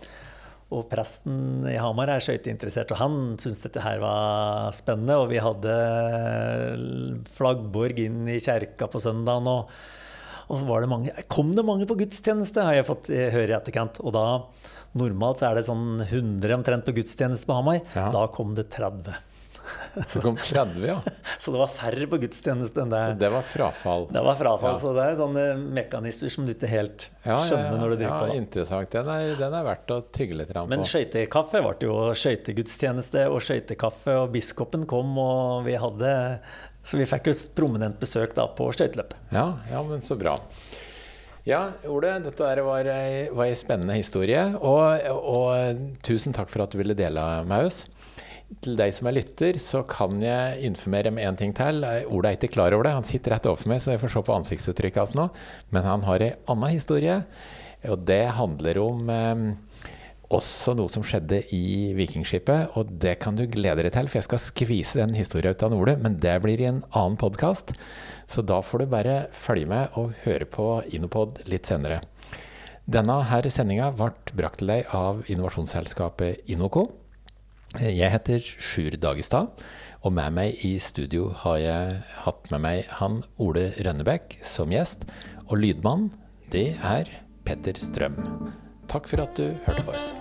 Og 0.69 0.85
presten 0.91 1.65
i 1.71 1.79
Hamar 1.81 2.11
er 2.13 2.21
skøyteinteressert, 2.21 2.91
og 2.93 3.01
han 3.01 3.15
syntes 3.41 3.63
dette 3.65 3.81
her 3.81 4.03
var 4.03 4.75
spennende. 4.77 5.17
Og 5.17 5.31
vi 5.31 5.41
hadde 5.41 5.77
flaggborg 7.39 8.03
inn 8.05 8.27
i 8.29 8.41
kjerka 8.43 8.91
på 8.93 9.01
søndagen, 9.01 9.49
og, 9.49 9.73
og 10.49 10.61
så 10.61 10.69
var 10.69 10.85
det 10.85 10.91
mange 10.93 11.25
Kom 11.33 11.55
det 11.57 11.65
mange 11.65 11.89
på 11.89 11.97
gudstjeneste, 12.03 12.67
har 12.69 12.77
jeg 12.77 12.89
fått 12.89 13.09
høre 13.09 13.49
i 13.49 13.57
etterkant. 13.57 14.03
Og 14.05 14.13
da 14.17 14.27
Normalt 14.99 15.41
så 15.41 15.51
er 15.51 15.59
det 15.59 15.67
sånn 15.67 16.01
100 16.01 16.55
omtrent 16.57 16.87
på 16.87 16.95
gudstjeneste 16.97 17.49
på 17.49 17.57
Hamar. 17.59 17.83
Ja. 17.93 18.09
Da 18.15 18.25
kom 18.33 18.55
det 18.57 18.71
30. 18.73 19.17
Så 20.13 20.21
kom 20.25 20.37
30, 20.37 20.87
ja. 20.87 20.97
Så 21.43 21.53
det 21.55 21.61
var 21.61 21.71
færre 21.73 22.09
på 22.11 22.21
gudstjeneste 22.23 22.83
enn 22.85 22.93
det. 22.93 23.03
Så 23.11 23.19
det 23.21 23.31
var 23.33 23.47
frafall. 23.47 24.07
Det 24.13 24.23
var 24.25 24.39
frafall. 24.39 24.77
Ja. 24.77 24.83
Så 24.83 24.95
det 24.97 25.05
er 25.05 25.19
sånne 25.19 25.45
mekanismer 25.79 26.33
som 26.33 26.49
du 26.49 26.55
ikke 26.55 26.71
helt 26.71 27.09
skjønner 27.25 27.69
ja, 27.69 27.77
når 27.81 27.95
du 27.95 27.97
driver 27.97 28.15
ja, 28.15 28.21
på. 28.23 28.31
Ja, 28.33 28.41
Interessant. 28.43 28.91
Den 28.95 29.13
er, 29.15 29.35
den 29.41 29.59
er 29.61 29.69
verdt 29.69 29.95
å 29.95 30.01
tygge 30.15 30.41
litt 30.41 30.55
på. 30.55 30.65
Men 30.71 30.87
skøytekaffe 30.89 31.63
ble 31.65 31.77
jo 31.89 32.01
skøytegudstjeneste 32.23 33.29
og 33.29 33.41
skøytekaffe, 33.45 34.19
og 34.25 34.35
biskopen 34.35 34.89
kom, 34.89 35.15
og 35.21 35.65
vi 35.69 35.79
hadde 35.79 36.13
Så 36.87 36.97
vi 36.97 37.07
fikk 37.09 37.29
jo 37.29 37.39
prominent 37.57 37.99
besøk 38.01 38.37
da 38.37 38.47
på 38.49 38.71
skøyteløpet. 38.73 39.33
Ja, 39.35 39.51
ja, 39.71 39.83
men 39.85 40.05
så 40.05 40.17
bra. 40.19 40.39
Ja, 41.49 41.71
Ole, 41.89 42.11
dette 42.21 42.45
var 42.65 42.89
ei, 42.93 43.29
var 43.33 43.49
ei 43.49 43.57
spennende 43.57 43.97
historie. 43.97 44.43
Og, 44.61 45.07
og 45.17 45.87
tusen 46.05 46.37
takk 46.37 46.51
for 46.53 46.65
at 46.65 46.75
du 46.75 46.81
ville 46.81 46.97
dele 46.97 47.25
med 47.49 47.71
oss. 47.71 47.87
Til 48.65 48.79
deg 48.81 48.95
som 48.97 49.11
er 49.11 49.19
lytter, 49.19 49.59
så 49.61 49.83
kan 49.85 50.23
jeg 50.25 50.63
informere 50.65 51.13
om 51.13 51.21
én 51.21 51.37
ting 51.37 51.53
til. 51.57 51.85
Ole 52.09 52.31
er 52.31 52.39
ikke 52.39 52.55
klar 52.55 52.73
over 52.73 52.89
det. 52.89 52.95
Han 52.97 53.07
sitter 53.07 53.35
rett 53.35 53.47
overfor 53.47 53.69
meg, 53.75 53.83
så 53.85 53.93
jeg 53.93 54.01
får 54.01 54.15
se 54.15 54.23
på 54.25 54.37
ansiktsuttrykket 54.39 55.03
hans 55.03 55.15
nå. 55.19 55.27
Men 55.75 55.85
han 55.85 56.07
har 56.09 56.25
ei 56.25 56.31
anna 56.49 56.71
historie, 56.73 57.19
og 57.85 58.07
det 58.09 58.23
handler 58.39 58.81
om 58.81 59.13
eh, 59.13 59.43
også 60.35 60.75
noe 60.77 60.93
som 60.93 61.05
skjedde 61.05 61.43
i 61.55 61.93
Vikingskipet. 61.97 62.77
Og 62.81 62.91
det 63.05 63.19
kan 63.23 63.37
du 63.37 63.45
glede 63.49 63.85
deg 63.85 63.93
til, 63.95 64.09
for 64.09 64.21
jeg 64.21 64.29
skal 64.31 64.43
skvise 64.43 65.01
den 65.01 65.17
historien 65.17 65.53
ut 65.53 65.65
av 65.65 65.77
Ole. 65.77 65.99
Men 66.01 66.17
det 66.23 66.39
blir 66.45 66.61
i 66.61 66.71
en 66.71 66.81
annen 66.89 67.19
podkast. 67.21 67.75
Så 68.29 68.45
da 68.45 68.63
får 68.65 68.85
du 68.85 68.93
bare 68.93 69.19
følge 69.33 69.69
med 69.69 69.99
og 70.01 70.17
høre 70.25 70.49
på 70.49 70.71
Inopod 70.97 71.43
litt 71.49 71.69
senere. 71.69 72.01
Denne 72.89 73.19
her 73.29 73.45
sendinga 73.53 73.91
ble 73.93 74.09
brakt 74.33 74.63
til 74.63 74.73
deg 74.73 74.89
av 74.97 75.21
innovasjonsselskapet 75.29 76.49
Inoco. 76.49 76.87
Jeg 77.77 78.09
heter 78.09 78.41
Sjur 78.41 78.95
Dagestad, 78.97 79.51
og 80.01 80.15
med 80.17 80.33
meg 80.33 80.63
i 80.65 80.79
studio 80.81 81.27
har 81.43 81.59
jeg 81.61 81.99
hatt 82.25 82.49
med 82.55 82.63
meg 82.65 82.95
han 82.97 83.19
Ole 83.45 83.67
Rønnebekk 83.85 84.39
som 84.41 84.73
gjest. 84.73 85.05
Og 85.53 85.61
lydmann, 85.61 86.09
det 86.49 86.79
er 86.81 87.13
Petter 87.45 87.77
Strøm. 87.77 88.17
Takk 88.89 89.13
for 89.13 89.21
at 89.21 89.37
du 89.37 89.53
hørte 89.67 89.85
på 89.85 89.93
oss. 89.93 90.15